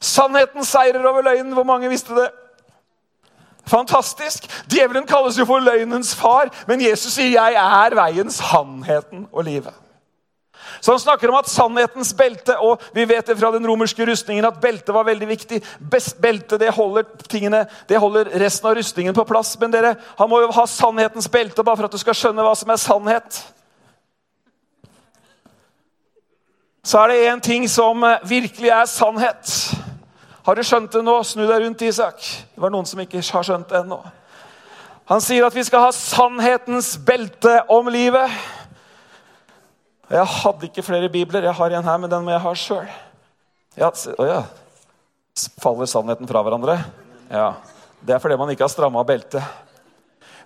Sannheten 0.01 0.65
seirer 0.65 1.05
over 1.07 1.23
løgnen. 1.23 1.53
Hvor 1.55 1.67
mange 1.69 1.91
visste 1.93 2.17
det? 2.17 2.31
Fantastisk! 3.67 4.49
Djevelen 4.71 5.07
kalles 5.07 5.39
jo 5.39 5.47
for 5.47 5.63
løgnens 5.63 6.15
far, 6.19 6.51
men 6.67 6.81
Jesus 6.81 7.13
sier 7.15 7.31
'jeg 7.31 7.55
er 7.55 7.95
veien, 7.95 8.31
sannheten 8.31 9.29
og 9.33 9.45
livet'. 9.45 9.83
Så 10.81 10.93
Han 10.93 11.01
snakker 11.01 11.29
om 11.29 11.35
at 11.35 11.49
sannhetens 11.49 12.15
belte 12.15 12.59
og 12.59 12.81
Vi 12.95 13.05
vet 13.09 13.27
det 13.27 13.39
fra 13.39 13.53
den 13.55 13.67
romerske 13.67 14.07
rustningen 14.07 14.45
at 14.45 14.61
beltet 14.61 14.95
var 14.95 15.05
veldig 15.05 15.29
viktig. 15.29 15.63
Beltet 16.23 16.61
det 16.61 16.73
holder 16.75 17.03
tingene, 17.29 17.67
det 17.89 18.01
holder 18.01 18.25
resten 18.41 18.69
av 18.69 18.75
rustningen 18.77 19.15
på 19.15 19.25
plass. 19.25 19.59
Men 19.61 19.73
dere, 19.73 19.95
han 20.19 20.31
må 20.31 20.41
jo 20.41 20.51
ha 20.51 20.67
sannhetens 20.67 21.29
belte 21.29 21.65
bare 21.65 21.77
for 21.77 21.85
at 21.85 21.93
du 21.93 21.99
skal 21.99 22.15
skjønne 22.15 22.43
hva 22.43 22.55
som 22.55 22.71
er 22.71 22.77
sannhet. 22.77 23.43
Så 26.85 26.99
er 26.99 27.09
det 27.09 27.31
én 27.31 27.41
ting 27.41 27.69
som 27.71 28.03
eh, 28.05 28.19
virkelig 28.27 28.69
er 28.69 28.85
sannhet. 28.85 29.82
Har 30.43 30.59
du 30.59 30.63
skjønt 30.67 30.91
det 30.91 31.05
nå? 31.07 31.15
Snu 31.23 31.45
deg 31.47 31.63
rundt, 31.63 31.85
Isak. 31.87 32.19
Det 32.19 32.63
var 32.63 32.73
noen 32.75 32.89
som 32.89 32.99
ikke 33.03 33.23
har 33.23 33.47
skjønt 33.47 33.71
det 33.71 33.79
ennå. 33.85 34.01
Han 35.11 35.23
sier 35.23 35.47
at 35.47 35.55
vi 35.55 35.63
skal 35.67 35.85
ha 35.85 35.93
sannhetens 35.95 36.97
belte 37.07 37.61
om 37.71 37.91
livet. 37.93 38.31
Jeg 40.11 40.27
hadde 40.43 40.69
ikke 40.69 40.85
flere 40.85 41.11
bibler. 41.13 41.47
Jeg 41.47 41.55
har 41.59 41.77
en 41.77 41.87
her, 41.87 42.01
men 42.03 42.11
den 42.11 42.27
må 42.27 42.35
jeg 42.35 42.45
ha 42.45 42.55
sjøl. 42.59 42.91
Ja, 43.79 43.91
ja. 44.19 44.43
Faller 45.63 45.89
sannheten 45.89 46.29
fra 46.29 46.43
hverandre? 46.45 46.77
Ja. 47.31 47.53
Det 48.03 48.17
er 48.17 48.23
fordi 48.23 48.37
man 48.37 48.51
ikke 48.51 48.67
har 48.67 48.73
stramma 48.73 49.05
beltet. 49.07 49.47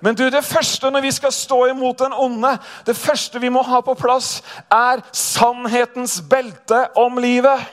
Men 0.05 0.15
du, 0.15 0.27
det 0.31 0.45
første 0.45 0.91
når 0.93 1.07
vi 1.07 1.11
skal 1.17 1.33
stå 1.33 1.63
imot 1.71 1.99
den 2.05 2.13
onde, 2.13 2.53
det 2.87 2.97
første 2.97 3.41
vi 3.41 3.49
må 3.49 3.65
ha 3.65 3.81
på 3.81 3.97
plass, 3.97 4.43
er 4.71 5.01
sannhetens 5.13 6.21
belte 6.29 6.85
om 7.01 7.17
livet. 7.23 7.65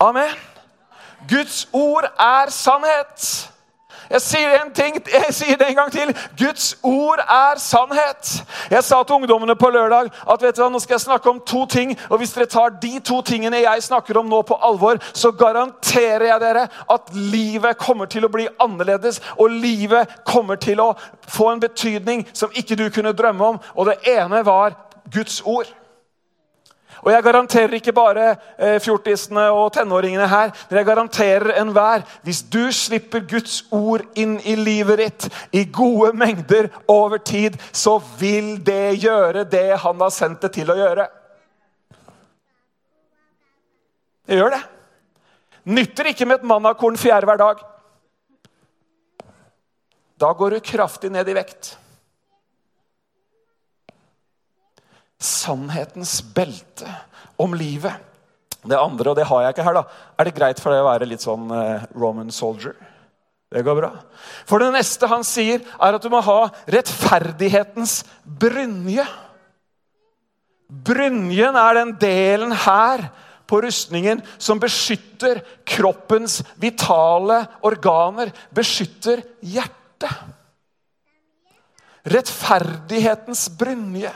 Amen. 0.00 0.30
Guds 1.28 1.68
ord 1.72 2.04
er 2.18 2.50
sannhet. 2.50 3.50
Jeg 4.10 4.20
sier, 4.22 4.52
en 4.62 4.70
ting, 4.70 4.94
jeg 5.10 5.34
sier 5.34 5.56
det 5.58 5.66
en 5.68 5.74
gang 5.74 5.90
til. 5.90 6.12
Guds 6.38 6.76
ord 6.86 7.18
er 7.18 7.58
sannhet. 7.58 8.30
Jeg 8.70 8.84
sa 8.86 9.00
til 9.02 9.16
ungdommene 9.16 9.56
på 9.58 9.72
lørdag 9.74 10.06
at 10.06 10.44
vet 10.44 10.54
du 10.54 10.62
hva, 10.62 10.68
nå 10.70 10.78
skal 10.78 10.94
jeg 10.94 11.02
snakke 11.02 11.32
om 11.32 11.40
to 11.42 11.64
ting. 11.66 11.96
og 12.10 12.22
Hvis 12.22 12.36
dere 12.36 12.46
tar 12.46 12.78
de 12.78 13.00
to 13.04 13.18
tingene 13.26 13.64
jeg 13.64 13.82
snakker 13.88 14.20
om 14.22 14.30
nå 14.30 14.40
på 14.46 14.60
alvor, 14.70 15.02
så 15.12 15.32
garanterer 15.34 16.28
jeg 16.30 16.40
dere 16.46 16.68
at 16.94 17.10
livet 17.14 17.82
kommer 17.82 18.06
til 18.06 18.24
å 18.24 18.32
bli 18.32 18.46
annerledes. 18.62 19.18
Og 19.34 19.50
livet 19.50 20.14
kommer 20.22 20.62
til 20.62 20.78
å 20.80 20.92
få 21.26 21.50
en 21.56 21.66
betydning 21.66 22.22
som 22.32 22.54
ikke 22.54 22.78
du 22.78 22.86
kunne 22.94 23.16
drømme 23.18 23.50
om. 23.50 23.60
Og 23.74 23.90
det 23.90 23.98
ene 24.14 24.46
var 24.46 24.78
Guds 25.10 25.42
ord. 25.44 25.66
Og 27.04 27.12
jeg 27.12 27.22
garanterer 27.22 27.76
ikke 27.78 27.94
bare 27.96 28.30
eh, 28.58 28.78
fjortisene 28.82 29.48
og 29.54 29.72
tenåringene 29.76 30.28
her, 30.28 30.50
men 30.68 30.80
jeg 30.80 30.88
garanterer 30.88 31.60
enhver 31.60 32.04
hvis 32.26 32.42
du 32.50 32.72
slipper 32.74 33.24
Guds 33.28 33.60
ord 33.74 34.04
inn 34.18 34.38
i 34.42 34.56
livet 34.58 35.02
ditt 35.02 35.28
i 35.52 35.64
gode 35.72 36.12
mengder 36.18 36.70
over 36.88 37.22
tid, 37.22 37.58
så 37.72 37.98
vil 38.18 38.56
det 38.64 38.98
gjøre 39.04 39.46
det 39.48 39.80
han 39.84 40.02
har 40.02 40.12
sendt 40.14 40.42
det 40.44 40.52
til 40.58 40.74
å 40.74 40.78
gjøre. 40.78 41.08
Det 44.28 44.36
gjør 44.36 44.52
det. 44.52 44.62
Nytter 45.68 46.10
ikke 46.10 46.26
med 46.28 46.40
et 46.40 46.48
mannakorn 46.48 46.96
fjerde 47.00 47.28
hver 47.28 47.40
dag. 47.40 47.60
Da 50.18 50.32
går 50.34 50.56
du 50.56 50.64
kraftig 50.64 51.10
ned 51.14 51.28
i 51.30 51.36
vekt. 51.36 51.76
Sannhetens 55.18 56.20
belte 56.34 56.90
om 57.40 57.54
livet. 57.58 57.94
Det 58.62 58.78
andre, 58.78 59.10
og 59.10 59.16
det 59.18 59.26
har 59.28 59.42
jeg 59.44 59.54
ikke 59.54 59.66
her, 59.68 59.78
da. 59.78 59.84
Er 60.18 60.28
det 60.28 60.36
greit 60.36 60.60
for 60.62 60.74
deg 60.74 60.82
å 60.82 60.88
være 60.88 61.08
litt 61.08 61.24
sånn 61.24 61.50
eh, 61.54 61.86
Roman 61.98 62.30
soldier? 62.34 62.74
Det 63.48 63.62
går 63.64 63.78
bra. 63.78 63.92
For 64.48 64.60
det 64.60 64.72
neste 64.74 65.08
han 65.08 65.24
sier, 65.24 65.62
er 65.80 65.96
at 65.96 66.04
du 66.04 66.10
må 66.12 66.20
ha 66.24 66.50
rettferdighetens 66.68 68.02
brynje. 68.24 69.06
Brynjen 70.68 71.56
er 71.56 71.78
den 71.78 71.94
delen 72.02 72.52
her 72.66 73.06
på 73.48 73.62
rustningen 73.64 74.20
som 74.36 74.60
beskytter 74.60 75.40
kroppens 75.64 76.42
vitale 76.60 77.40
organer, 77.64 78.34
beskytter 78.52 79.24
hjertet. 79.40 80.12
Rettferdighetens 82.08 83.48
brynje. 83.58 84.12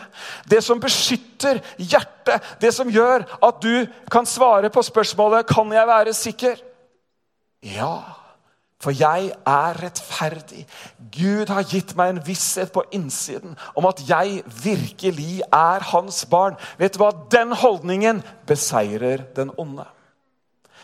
Det 0.48 0.62
som 0.64 0.80
beskytter 0.80 1.60
hjertet. 1.76 2.42
Det 2.60 2.72
som 2.74 2.90
gjør 2.90 3.26
at 3.42 3.62
du 3.62 3.86
kan 4.10 4.26
svare 4.26 4.70
på 4.70 4.82
spørsmålet 4.82 5.46
'Kan 5.46 5.72
jeg 5.72 5.86
være 5.86 6.12
sikker?' 6.12 6.62
Ja, 7.62 8.02
for 8.82 8.90
jeg 8.90 9.30
er 9.46 9.78
rettferdig. 9.78 10.64
Gud 11.14 11.52
har 11.54 11.62
gitt 11.62 11.94
meg 11.96 12.08
en 12.08 12.22
visshet 12.26 12.72
på 12.74 12.82
innsiden 12.90 13.54
om 13.78 13.86
at 13.86 14.02
jeg 14.08 14.42
virkelig 14.64 15.42
er 15.52 15.84
hans 15.92 16.24
barn. 16.26 16.56
Vet 16.78 16.96
du 16.96 16.98
hva? 17.04 17.12
Den 17.30 17.52
holdningen 17.52 18.22
beseirer 18.46 19.22
den 19.36 19.52
onde. 19.56 19.86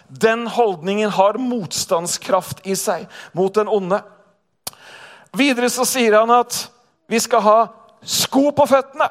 Den 0.09 0.47
holdningen 0.47 1.11
har 1.11 1.40
motstandskraft 1.42 2.62
i 2.64 2.77
seg 2.79 3.09
mot 3.37 3.55
den 3.55 3.68
onde. 3.68 3.99
Videre 5.37 5.68
så 5.68 5.85
sier 5.85 6.21
han 6.21 6.31
at 6.33 6.68
vi 7.09 7.21
skal 7.21 7.42
ha 7.44 7.59
sko 8.05 8.51
på 8.55 8.66
føttene. 8.68 9.09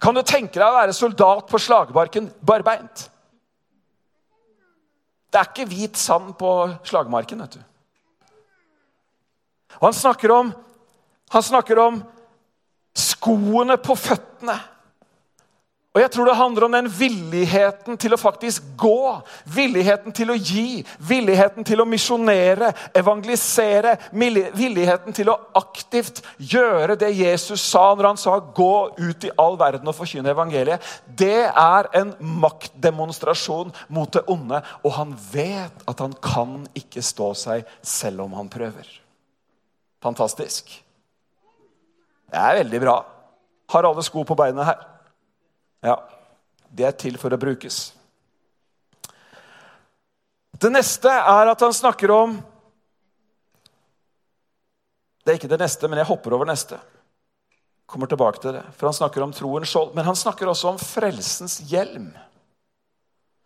Kan 0.00 0.16
du 0.16 0.22
tenke 0.26 0.58
deg 0.58 0.66
å 0.66 0.76
være 0.76 0.96
soldat 0.96 1.48
på 1.48 1.60
slagmarken 1.60 2.28
barbeint? 2.44 3.06
Det 5.32 5.40
er 5.40 5.50
ikke 5.50 5.68
hvit 5.68 5.98
sand 6.00 6.34
på 6.40 6.50
slagmarken, 6.86 7.42
vet 7.44 7.58
du. 7.58 7.64
Og 9.76 9.88
han 9.90 9.96
snakker 9.96 10.32
om, 10.32 10.52
han 11.32 11.44
snakker 11.44 11.80
om 11.82 11.98
skoene 12.96 13.76
på 13.82 13.96
føttene. 13.98 14.56
Og 15.96 16.02
jeg 16.02 16.10
tror 16.12 16.28
det 16.28 16.36
handler 16.36 16.64
om 16.66 16.74
den 16.74 16.88
villigheten 16.92 17.96
til 17.96 18.12
å 18.12 18.18
faktisk 18.20 18.64
gå, 18.76 19.14
villigheten 19.48 20.12
til 20.12 20.28
å 20.28 20.34
gi, 20.36 20.82
villigheten 21.00 21.64
til 21.64 21.80
å 21.80 21.86
misjonere, 21.88 22.68
evangelisere, 23.00 23.94
villigheten 24.12 25.16
til 25.16 25.30
å 25.32 25.38
aktivt 25.56 26.20
gjøre 26.36 26.98
det 27.00 27.08
Jesus 27.16 27.62
sa 27.64 27.94
når 27.94 28.08
han 28.10 28.20
sa 28.20 28.34
'gå 28.36 28.98
ut 28.98 29.24
i 29.24 29.30
all 29.38 29.56
verden 29.56 29.88
og 29.88 29.96
forkynne 29.96 30.34
evangeliet'. 30.34 30.84
Det 31.08 31.48
er 31.48 31.88
en 31.94 32.12
maktdemonstrasjon 32.20 33.72
mot 33.88 34.12
det 34.12 34.22
onde, 34.28 34.60
og 34.84 34.92
han 34.92 35.16
vet 35.32 35.88
at 35.88 35.98
han 35.98 36.12
kan 36.12 36.66
ikke 36.74 37.00
stå 37.02 37.32
seg 37.34 37.64
selv 37.82 38.20
om 38.20 38.32
han 38.32 38.48
prøver. 38.48 38.84
Fantastisk. 40.02 40.84
Det 42.30 42.36
er 42.36 42.64
veldig 42.64 42.80
bra. 42.80 43.06
Har 43.68 43.82
alle 43.82 44.02
sko 44.02 44.22
på 44.22 44.36
beina 44.36 44.62
her? 44.62 44.95
Ja, 45.86 46.00
det 46.74 46.88
er 46.88 46.98
til 46.98 47.14
for 47.20 47.30
å 47.30 47.38
brukes. 47.38 47.92
Det 50.56 50.70
neste 50.72 51.12
er 51.12 51.52
at 51.52 51.62
han 51.62 51.74
snakker 51.76 52.10
om 52.14 52.38
Det 55.26 55.32
er 55.32 55.38
ikke 55.40 55.50
det 55.50 55.58
neste, 55.58 55.88
men 55.90 55.98
jeg 55.98 56.06
hopper 56.06 56.36
over 56.36 56.46
neste. 56.46 56.76
Kommer 57.90 58.06
tilbake 58.06 58.38
til 58.38 58.52
det, 58.54 58.62
For 58.78 58.86
han 58.86 58.94
snakker 58.94 59.24
om 59.24 59.32
troens 59.34 59.72
skjold. 59.72 59.90
Men 59.96 60.06
han 60.06 60.14
snakker 60.14 60.46
også 60.46 60.68
om 60.70 60.78
frelsens 60.78 61.56
hjelm. 61.66 62.12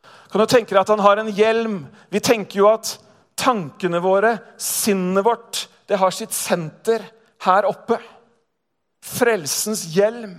Kan 0.05 0.44
du 0.44 0.46
tenke 0.46 0.74
deg 0.74 0.83
at 0.83 0.92
han 0.92 1.00
har 1.00 1.22
en 1.22 1.33
hjelm? 1.33 1.79
Vi 2.12 2.20
tenker 2.20 2.61
jo 2.61 2.68
at 2.68 2.92
tankene 3.40 4.03
våre, 4.05 4.35
sinnet 4.61 5.24
vårt, 5.24 5.64
det 5.88 5.96
har 5.98 6.12
sitt 6.12 6.37
senter 6.37 7.03
her 7.46 7.66
oppe. 7.68 7.96
Frelsens 9.00 9.87
hjelm. 9.96 10.37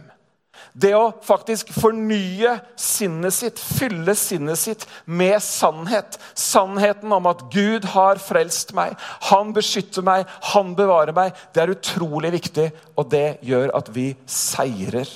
Det 0.73 0.93
å 0.95 1.11
faktisk 1.25 1.71
fornye 1.75 2.53
sinnet 2.79 3.35
sitt, 3.35 3.59
fylle 3.59 4.15
sinnet 4.15 4.59
sitt 4.59 4.85
med 5.05 5.41
sannhet. 5.43 6.15
Sannheten 6.37 7.11
om 7.11 7.27
at 7.31 7.43
Gud 7.51 7.89
har 7.91 8.21
frelst 8.23 8.71
meg, 8.77 8.95
han 9.27 9.51
beskytter 9.55 10.05
meg, 10.05 10.29
han 10.53 10.75
bevarer 10.77 11.15
meg. 11.15 11.35
Det 11.51 11.63
er 11.63 11.75
utrolig 11.75 12.31
viktig, 12.37 12.69
og 12.95 13.11
det 13.11 13.41
gjør 13.43 13.75
at 13.81 13.91
vi 13.91 14.13
seirer 14.29 15.09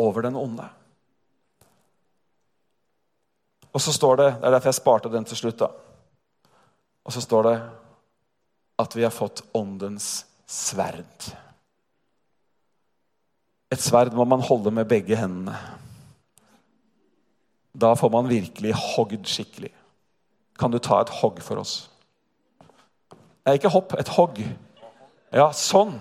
over 0.00 0.24
den 0.24 0.40
onde. 0.40 0.64
Og 3.76 3.82
så 3.84 3.92
står 3.92 4.16
det 4.16 4.30
Det 4.40 4.46
er 4.48 4.54
derfor 4.54 4.72
jeg 4.72 4.80
sparte 4.80 5.12
den 5.12 5.24
til 5.28 5.36
slutt. 5.36 5.58
da. 5.58 5.68
Og 7.04 7.12
så 7.12 7.20
står 7.20 7.42
det 7.42 7.56
at 8.78 8.96
vi 8.96 9.02
har 9.02 9.12
fått 9.12 9.44
åndens 9.52 10.24
sverd. 10.46 11.45
Et 13.72 13.82
sverd 13.82 14.14
må 14.14 14.24
man 14.28 14.44
holde 14.46 14.70
med 14.70 14.86
begge 14.88 15.18
hendene. 15.18 15.56
Da 17.76 17.92
får 17.98 18.12
man 18.12 18.30
virkelig 18.30 18.72
hogd 18.78 19.26
skikkelig. 19.28 19.72
Kan 20.56 20.72
du 20.72 20.78
ta 20.80 21.02
et 21.02 21.12
hogg 21.18 21.42
for 21.44 21.60
oss? 21.60 21.74
Nei, 23.44 23.58
ikke 23.58 23.72
hopp. 23.72 23.92
Et 24.00 24.12
hogg. 24.16 24.38
Ja, 25.34 25.50
sånn. 25.52 25.98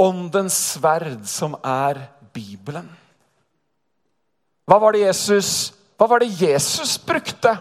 Åndens 0.00 0.56
sverd, 0.74 1.22
som 1.28 1.54
er 1.60 2.00
Bibelen. 2.34 2.88
Hva 4.70 4.80
var 4.80 4.94
det 4.94 5.04
Jesus, 5.04 5.72
hva 5.98 6.08
var 6.10 6.22
det 6.22 6.32
Jesus 6.40 6.96
brukte 7.02 7.56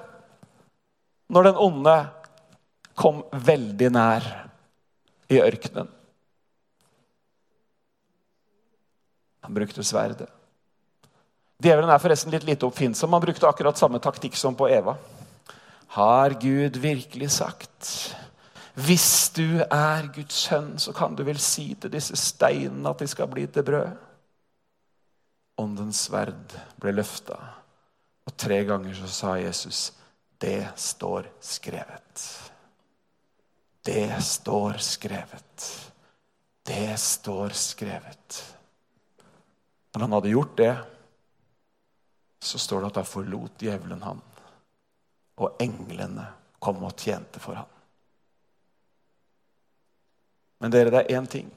når 1.29 1.49
den 1.49 1.61
onde 1.61 1.95
kom 2.97 3.23
veldig 3.33 3.89
nær 3.93 4.27
i 5.29 5.41
ørkenen? 5.41 5.89
Han 9.49 9.55
brukte 9.55 9.81
sverdet. 9.83 10.27
Djevelen 11.57 11.89
er 11.89 11.97
forresten 11.97 12.29
litt 12.29 12.43
lite 12.45 12.67
oppfinnsom. 12.67 13.15
Han 13.15 13.23
brukte 13.23 13.47
akkurat 13.49 13.79
samme 13.81 13.97
taktikk 13.97 14.35
som 14.37 14.53
på 14.53 14.67
Eva. 14.69 14.93
Har 15.95 16.35
Gud 16.37 16.77
virkelig 16.77 17.31
sagt 17.33 17.89
Hvis 18.77 19.31
du 19.33 19.63
er 19.65 20.11
Guds 20.13 20.37
sønn, 20.45 20.75
så 20.77 20.93
kan 20.93 21.17
du 21.17 21.23
vel 21.25 21.39
si 21.41 21.73
til 21.81 21.89
disse 21.89 22.13
steinene 22.13 22.93
at 22.93 23.01
de 23.01 23.07
skal 23.09 23.31
bli 23.31 23.47
til 23.49 23.65
brød? 23.65 23.89
Åndens 25.65 26.03
sverd 26.05 26.53
ble 26.77 26.93
løfta, 26.93 27.39
og 28.29 28.37
tre 28.37 28.61
ganger 28.69 28.93
så 29.01 29.09
sa 29.09 29.33
Jesus, 29.41 29.81
det 30.37 30.69
står 30.77 31.25
skrevet. 31.41 32.27
Det 33.81 34.13
står 34.21 34.77
skrevet. 34.77 35.67
Det 36.69 36.93
står 37.01 37.57
skrevet. 37.65 38.43
Når 39.93 40.05
han 40.05 40.15
hadde 40.17 40.33
gjort 40.33 40.57
det, 40.57 40.73
så 42.39 42.59
står 42.61 42.81
det 42.81 42.91
at 42.91 42.99
da 42.99 43.05
forlot 43.07 43.63
djevelen 43.63 44.03
han. 44.05 44.21
Og 45.39 45.61
englene 45.63 46.27
kom 46.59 46.83
og 46.83 46.95
tjente 46.99 47.41
for 47.41 47.57
han. 47.59 47.69
Men 50.59 50.73
dere, 50.73 50.91
det 50.91 51.05
er 51.05 51.19
én 51.19 51.27
ting. 51.27 51.47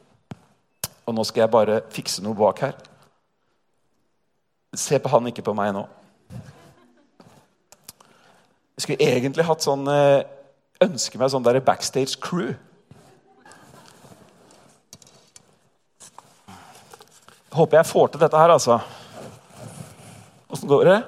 Og 1.06 1.14
nå 1.14 1.24
skal 1.26 1.44
jeg 1.44 1.52
bare 1.52 1.80
fikse 1.90 2.22
noe 2.22 2.38
bak 2.38 2.62
her. 2.62 2.76
Se 4.78 4.98
på 5.02 5.10
han, 5.12 5.26
ikke 5.28 5.44
på 5.44 5.54
meg 5.58 5.74
nå. 5.74 5.82
Jeg 8.72 8.86
skulle 8.86 9.10
egentlig 9.14 9.44
hatt 9.46 9.64
sånn 9.64 9.84
Ønske 10.82 11.18
meg 11.20 11.30
sånn 11.30 11.44
der 11.46 11.60
backstage 11.62 12.16
crew. 12.18 12.56
Håper 17.52 17.78
jeg 17.78 17.86
får 17.86 18.12
til 18.12 18.22
dette 18.22 18.38
her, 18.38 18.54
altså. 18.54 18.78
Åssen 20.52 20.68
går 20.68 20.84
det? 20.88 20.98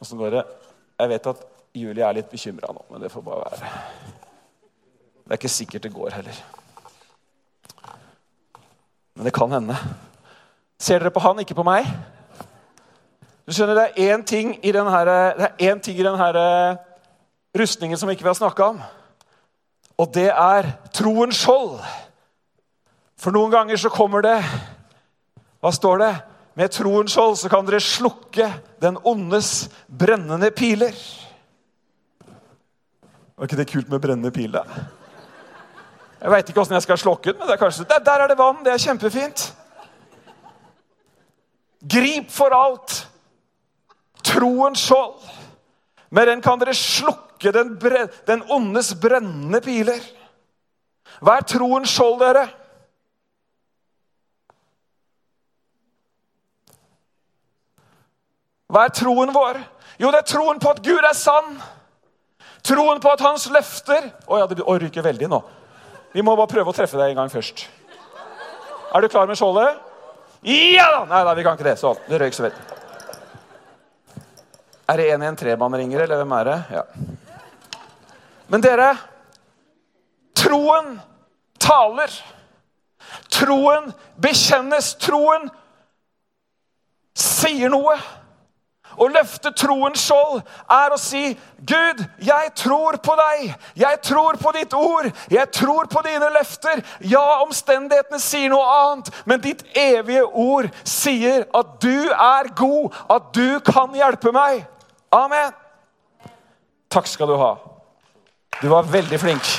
Åssen 0.00 0.18
går 0.20 0.38
det? 0.38 0.44
Jeg 0.96 1.12
vet 1.12 1.28
at 1.32 1.42
Julie 1.76 2.04
er 2.06 2.16
litt 2.16 2.30
bekymra 2.32 2.72
nå, 2.72 2.84
men 2.88 3.04
det 3.04 3.12
får 3.12 3.24
bare 3.24 3.44
være. 3.44 3.72
Det 5.26 5.34
er 5.34 5.40
ikke 5.40 5.52
sikkert 5.52 5.84
det 5.84 5.92
går 5.92 6.16
heller. 6.16 6.40
Men 9.16 9.28
det 9.28 9.34
kan 9.36 9.52
hende. 9.52 9.76
Ser 10.80 11.00
dere 11.00 11.12
på 11.12 11.20
han, 11.24 11.40
ikke 11.44 11.56
på 11.56 11.64
meg? 11.66 11.88
Du 13.46 13.52
skjønner, 13.52 13.74
Det 13.74 13.86
er 13.92 14.14
én 14.14 14.24
ting 14.24 14.56
i 14.62 14.72
denne, 14.72 15.04
det 15.04 16.40
eh, 16.40 16.76
rustningen 17.58 17.98
som 17.98 18.10
ikke 18.10 18.24
vi 18.24 18.32
har 18.32 18.40
snakka 18.40 18.72
om. 18.72 18.80
Og 19.98 20.12
det 20.14 20.28
er 20.30 20.72
troens 20.92 21.36
skjold. 21.36 21.80
For 23.26 23.34
noen 23.34 23.50
ganger 23.50 23.74
så 23.74 23.90
kommer 23.90 24.22
det 24.22 24.36
Hva 25.58 25.72
står 25.74 25.98
det? 25.98 26.12
Med 26.56 26.70
troens 26.70 27.10
skjold 27.10 27.34
så 27.40 27.48
kan 27.50 27.66
dere 27.66 27.82
slukke 27.82 28.44
den 28.80 28.94
ondes 29.02 29.66
brennende 29.90 30.52
piler. 30.54 30.94
Var 33.34 33.48
ikke 33.48 33.58
det 33.58 33.66
kult 33.68 33.90
med 33.90 34.00
brennende 34.00 34.30
pil, 34.32 34.54
da? 34.54 34.62
Jeg 36.22 36.32
veit 36.32 36.48
ikke 36.52 36.62
åssen 36.62 36.78
jeg 36.78 36.86
skal 36.86 37.00
slokke 37.02 37.32
den, 37.32 37.40
men 37.42 37.50
det 37.50 37.56
er 37.58 37.60
kanskje, 37.60 37.84
der, 37.90 38.00
der 38.06 38.24
er 38.24 38.30
det 38.30 38.38
vann. 38.38 38.62
Det 38.64 38.72
er 38.72 38.80
kjempefint. 38.86 39.42
Grip 41.96 42.30
for 42.32 42.56
alt 42.56 42.94
troens 44.24 44.86
skjold. 44.86 45.26
Med 46.08 46.30
den 46.30 46.44
kan 46.46 46.62
dere 46.62 46.78
slukke 46.78 47.52
den, 47.52 47.74
den 48.30 48.46
ondes 48.48 48.94
brennende 49.02 49.60
piler. 49.66 50.00
Hva 51.20 51.36
er 51.36 51.50
troens 51.52 51.92
skjold, 51.92 52.22
dere? 52.22 52.46
Hva 58.72 58.86
er 58.86 58.94
troen 58.94 59.32
vår? 59.34 59.60
Jo, 60.00 60.10
det 60.12 60.22
er 60.22 60.28
troen 60.28 60.60
på 60.60 60.70
at 60.72 60.82
Gud 60.84 61.04
er 61.04 61.16
sann. 61.16 61.56
Troen 62.66 63.00
på 63.00 63.12
at 63.12 63.22
hans 63.22 63.46
løfter 63.54 64.08
Å 64.26 64.40
det 64.50 64.64
ryker 64.82 65.04
veldig 65.06 65.28
nå. 65.30 65.38
Vi 66.12 66.24
må 66.24 66.34
bare 66.34 66.50
prøve 66.50 66.72
å 66.72 66.76
treffe 66.76 66.98
deg 66.98 67.12
en 67.12 67.20
gang 67.20 67.30
først. 67.30 67.66
Er 68.94 69.04
du 69.04 69.08
klar 69.12 69.28
med 69.28 69.38
skjoldet? 69.38 69.76
Ja 70.46 70.86
da! 70.94 71.04
Nei, 71.10 71.22
da, 71.26 71.34
vi 71.36 71.44
kan 71.46 71.58
ikke 71.58 71.66
det. 71.68 71.76
Sånn. 71.80 71.98
Det 72.08 72.18
røyk 72.20 72.36
så 72.36 72.46
veldig. 72.46 72.64
Er 74.86 75.00
det 75.00 75.06
en 75.12 75.24
i 75.24 75.28
en 75.28 75.38
trebanneringer, 75.38 76.04
eller 76.04 76.22
hvem 76.22 76.34
er 76.38 76.48
det? 76.48 76.56
Ja. 76.78 76.84
Men 78.46 78.62
dere 78.62 78.90
Troen 80.36 80.92
taler. 81.58 82.12
Troen 83.32 83.90
bekjennes. 84.22 84.92
Troen 85.02 85.48
sier 87.16 87.72
noe. 87.72 87.96
Å 88.96 89.08
løfte 89.12 89.52
troens 89.52 90.00
skjold 90.00 90.40
er 90.72 90.94
å 90.94 90.98
si, 91.00 91.36
'Gud, 91.58 92.02
jeg 92.22 92.52
tror 92.56 92.96
på 93.02 93.16
deg. 93.18 93.54
Jeg 93.76 94.00
tror 94.02 94.38
på 94.40 94.52
ditt 94.56 94.74
ord. 94.74 95.10
Jeg 95.30 95.50
tror 95.52 95.86
på 95.92 96.02
dine 96.06 96.30
løfter.' 96.38 96.82
Ja, 97.00 97.42
omstendighetene 97.44 98.20
sier 98.20 98.50
noe 98.52 98.64
annet, 98.64 99.12
men 99.24 99.40
ditt 99.40 99.64
evige 99.76 100.24
ord 100.24 100.70
sier 100.84 101.46
at 101.54 101.78
du 101.82 102.10
er 102.10 102.52
god, 102.56 102.94
at 103.10 103.32
du 103.34 103.60
kan 103.60 103.94
hjelpe 103.94 104.32
meg. 104.32 104.66
Amen. 105.12 105.52
Takk 106.88 107.06
skal 107.06 107.28
du 107.28 107.36
ha. 107.36 107.56
Du 108.62 108.68
var 108.68 108.88
veldig 108.88 109.20
flink. 109.20 109.56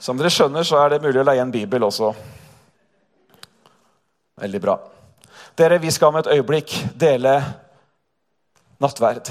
Som 0.00 0.16
dere 0.16 0.32
skjønner, 0.32 0.64
så 0.64 0.80
er 0.80 0.94
det 0.94 1.02
mulig 1.04 1.20
å 1.20 1.26
leie 1.28 1.42
en 1.44 1.52
bibel 1.52 1.84
også. 1.84 2.14
Veldig 4.40 4.60
bra. 4.60 4.78
Dere, 5.58 5.78
vi 5.82 5.90
skal 5.92 6.08
om 6.08 6.16
et 6.20 6.30
øyeblikk 6.32 6.72
dele 7.00 7.34
nattverd. 8.80 9.28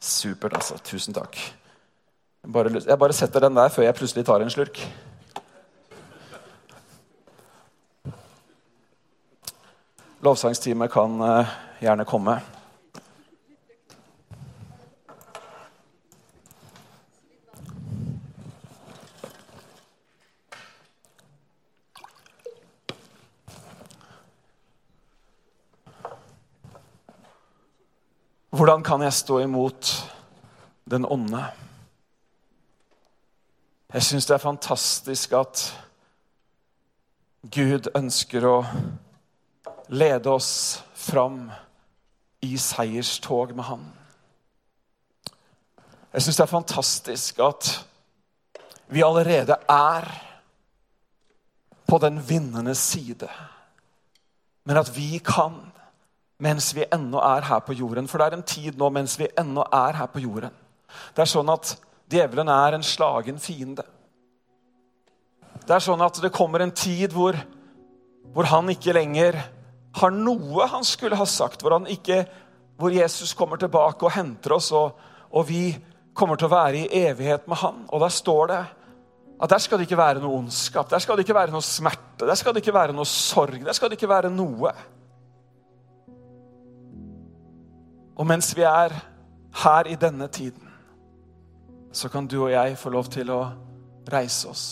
Supert, 0.00 0.56
altså. 0.58 0.78
Tusen 0.84 1.14
takk. 1.14 1.38
Jeg 2.42 2.98
bare, 2.98 3.12
setter 3.12 3.44
den 3.44 3.56
der 3.56 3.68
før 3.68 3.84
jeg 3.84 3.94
plutselig 3.94 4.24
tar 4.26 4.42
en 4.42 4.50
slurk. 4.50 4.80
Lovsangsteamet 10.20 10.90
kan 10.92 11.20
uh, 11.20 11.52
gjerne 11.80 12.04
komme. 12.08 12.40
Hvordan 28.60 28.82
kan 28.82 29.00
jeg 29.02 29.12
stå 29.12 29.38
imot 29.38 30.12
den 30.90 31.06
onde? 31.08 31.44
Jeg 33.94 34.02
syns 34.02 34.26
det 34.26 34.34
er 34.34 34.42
fantastisk 34.42 35.32
at 35.32 35.62
Gud 37.54 37.88
ønsker 37.96 38.44
å 38.44 38.58
lede 39.88 40.28
oss 40.28 40.82
fram 40.92 41.46
i 42.44 42.52
seierstog 42.60 43.56
med 43.56 43.64
Han. 43.70 43.88
Jeg 46.12 46.26
syns 46.26 46.42
det 46.42 46.44
er 46.44 46.52
fantastisk 46.52 47.40
at 47.40 47.72
vi 48.92 49.08
allerede 49.08 49.56
er 49.72 50.10
på 51.88 52.04
den 52.04 52.20
vinnende 52.28 52.76
side, 52.76 53.32
men 54.68 54.84
at 54.84 54.92
vi 54.92 55.16
kan 55.24 55.62
mens 56.40 56.72
vi 56.76 56.86
ennå 56.88 57.20
er 57.22 57.46
her 57.50 57.62
på 57.64 57.76
jorden. 57.76 58.08
For 58.08 58.20
det 58.20 58.30
er 58.30 58.38
en 58.38 58.46
tid 58.46 58.78
nå 58.80 58.90
mens 58.94 59.18
vi 59.20 59.28
ennå 59.38 59.64
er 59.66 59.98
her 60.00 60.10
på 60.10 60.22
jorden. 60.24 60.54
Det 61.14 61.24
er 61.24 61.30
sånn 61.30 61.52
at 61.52 61.74
djevelen 62.10 62.50
er 62.50 62.76
en 62.76 62.86
slagen 62.86 63.38
fiende. 63.42 63.84
Det 65.60 65.76
er 65.76 65.84
sånn 65.84 66.02
at 66.02 66.18
det 66.22 66.32
kommer 66.34 66.64
en 66.64 66.74
tid 66.74 67.12
hvor, 67.14 67.36
hvor 68.34 68.48
han 68.50 68.72
ikke 68.72 68.96
lenger 68.96 69.38
har 70.00 70.14
noe 70.14 70.66
han 70.70 70.86
skulle 70.86 71.18
ha 71.18 71.26
sagt. 71.28 71.62
Hvor, 71.62 71.76
ikke, 71.90 72.24
hvor 72.80 72.94
Jesus 72.94 73.34
kommer 73.38 73.60
tilbake 73.60 74.06
og 74.06 74.14
henter 74.16 74.56
oss, 74.56 74.72
og, 74.74 74.96
og 75.30 75.46
vi 75.46 75.64
kommer 76.16 76.40
til 76.40 76.48
å 76.48 76.54
være 76.56 76.84
i 76.84 77.02
evighet 77.04 77.46
med 77.50 77.60
han. 77.60 77.84
Og 77.90 78.02
der 78.02 78.14
står 78.14 78.50
det 78.50 78.62
at 79.40 79.52
der 79.54 79.60
skal 79.62 79.80
det 79.80 79.86
ikke 79.86 79.96
være 79.96 80.20
noe 80.20 80.36
ondskap, 80.36 80.90
der 80.90 81.00
skal 81.00 81.16
det 81.16 81.24
ikke 81.24 81.36
være 81.38 81.54
noe 81.54 81.64
smerte, 81.64 82.26
der 82.28 82.36
skal 82.36 82.52
det 82.52 82.60
ikke 82.60 82.76
være 82.76 82.92
noe 82.92 83.08
sorg, 83.08 83.62
der 83.64 83.76
skal 83.76 83.88
det 83.88 83.96
ikke 83.96 84.10
være 84.10 84.28
noe. 84.34 84.72
Og 88.20 88.26
mens 88.28 88.52
vi 88.52 88.66
er 88.68 88.92
her 89.62 89.88
i 89.88 89.96
denne 89.96 90.28
tiden, 90.28 90.68
så 91.92 92.08
kan 92.12 92.26
du 92.28 92.42
og 92.44 92.50
jeg 92.52 92.76
få 92.78 92.92
lov 92.92 93.08
til 93.10 93.30
å 93.32 93.40
reise 94.12 94.50
oss. 94.50 94.64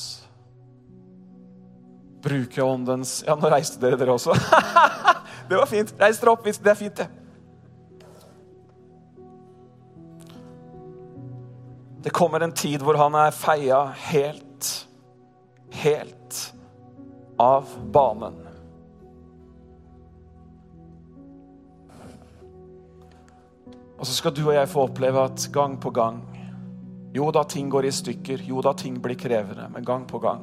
Bruke 2.23 2.63
åndens 2.63 3.23
Ja, 3.27 3.39
nå 3.39 3.49
reiste 3.49 3.81
dere 3.81 3.97
dere 3.97 4.13
også. 4.19 4.35
det 5.49 5.57
var 5.57 5.71
fint. 5.71 5.95
Reis 6.01 6.21
dere 6.21 6.35
opp 6.35 6.45
hvis 6.47 6.61
det 6.61 6.75
er 6.75 6.79
fint, 6.79 7.01
det. 7.01 7.09
Det 12.05 12.13
kommer 12.15 12.45
en 12.45 12.55
tid 12.55 12.85
hvor 12.85 12.99
han 13.01 13.17
er 13.19 13.35
feia 13.35 13.81
helt, 14.11 14.69
helt 15.81 16.43
av 17.43 17.73
banen. 17.95 18.48
Og 23.99 24.07
så 24.07 24.15
skal 24.15 24.35
du 24.35 24.45
og 24.47 24.55
jeg 24.55 24.71
få 24.71 24.87
oppleve 24.87 25.25
at 25.27 25.49
gang 25.53 25.79
på 25.81 25.91
gang 25.91 26.23
Jo 27.15 27.31
da, 27.33 27.41
ting 27.49 27.71
går 27.73 27.87
i 27.89 27.93
stykker. 27.93 28.43
Jo 28.45 28.61
da, 28.63 28.75
ting 28.77 28.99
blir 29.03 29.17
krevende. 29.17 29.65
Men 29.73 29.85
gang 29.85 30.05
på 30.07 30.19
gang 30.21 30.43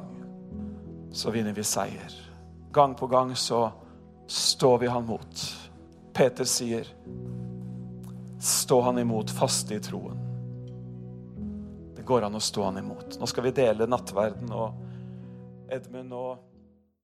så 1.14 1.30
vinner 1.30 1.54
vi 1.54 1.62
seier. 1.64 2.16
Gang 2.74 2.96
på 2.98 3.06
gang 3.06 3.30
så 3.38 3.68
står 4.26 4.78
vi 4.82 4.90
han 4.90 5.06
mot. 5.06 5.44
Peter 6.12 6.44
sier, 6.44 6.90
stå 8.42 8.80
han 8.80 8.98
imot, 8.98 9.30
faste 9.30 9.78
i 9.78 9.80
troen. 9.80 10.18
Det 11.96 12.02
går 12.04 12.26
an 12.26 12.34
å 12.34 12.42
stå 12.42 12.66
han 12.66 12.82
imot. 12.82 13.16
Nå 13.20 13.30
skal 13.30 13.46
vi 13.46 13.54
dele 13.56 13.86
nattverden, 13.86 14.50
og 14.50 15.70
Edmund 15.72 16.12
og 16.18 16.55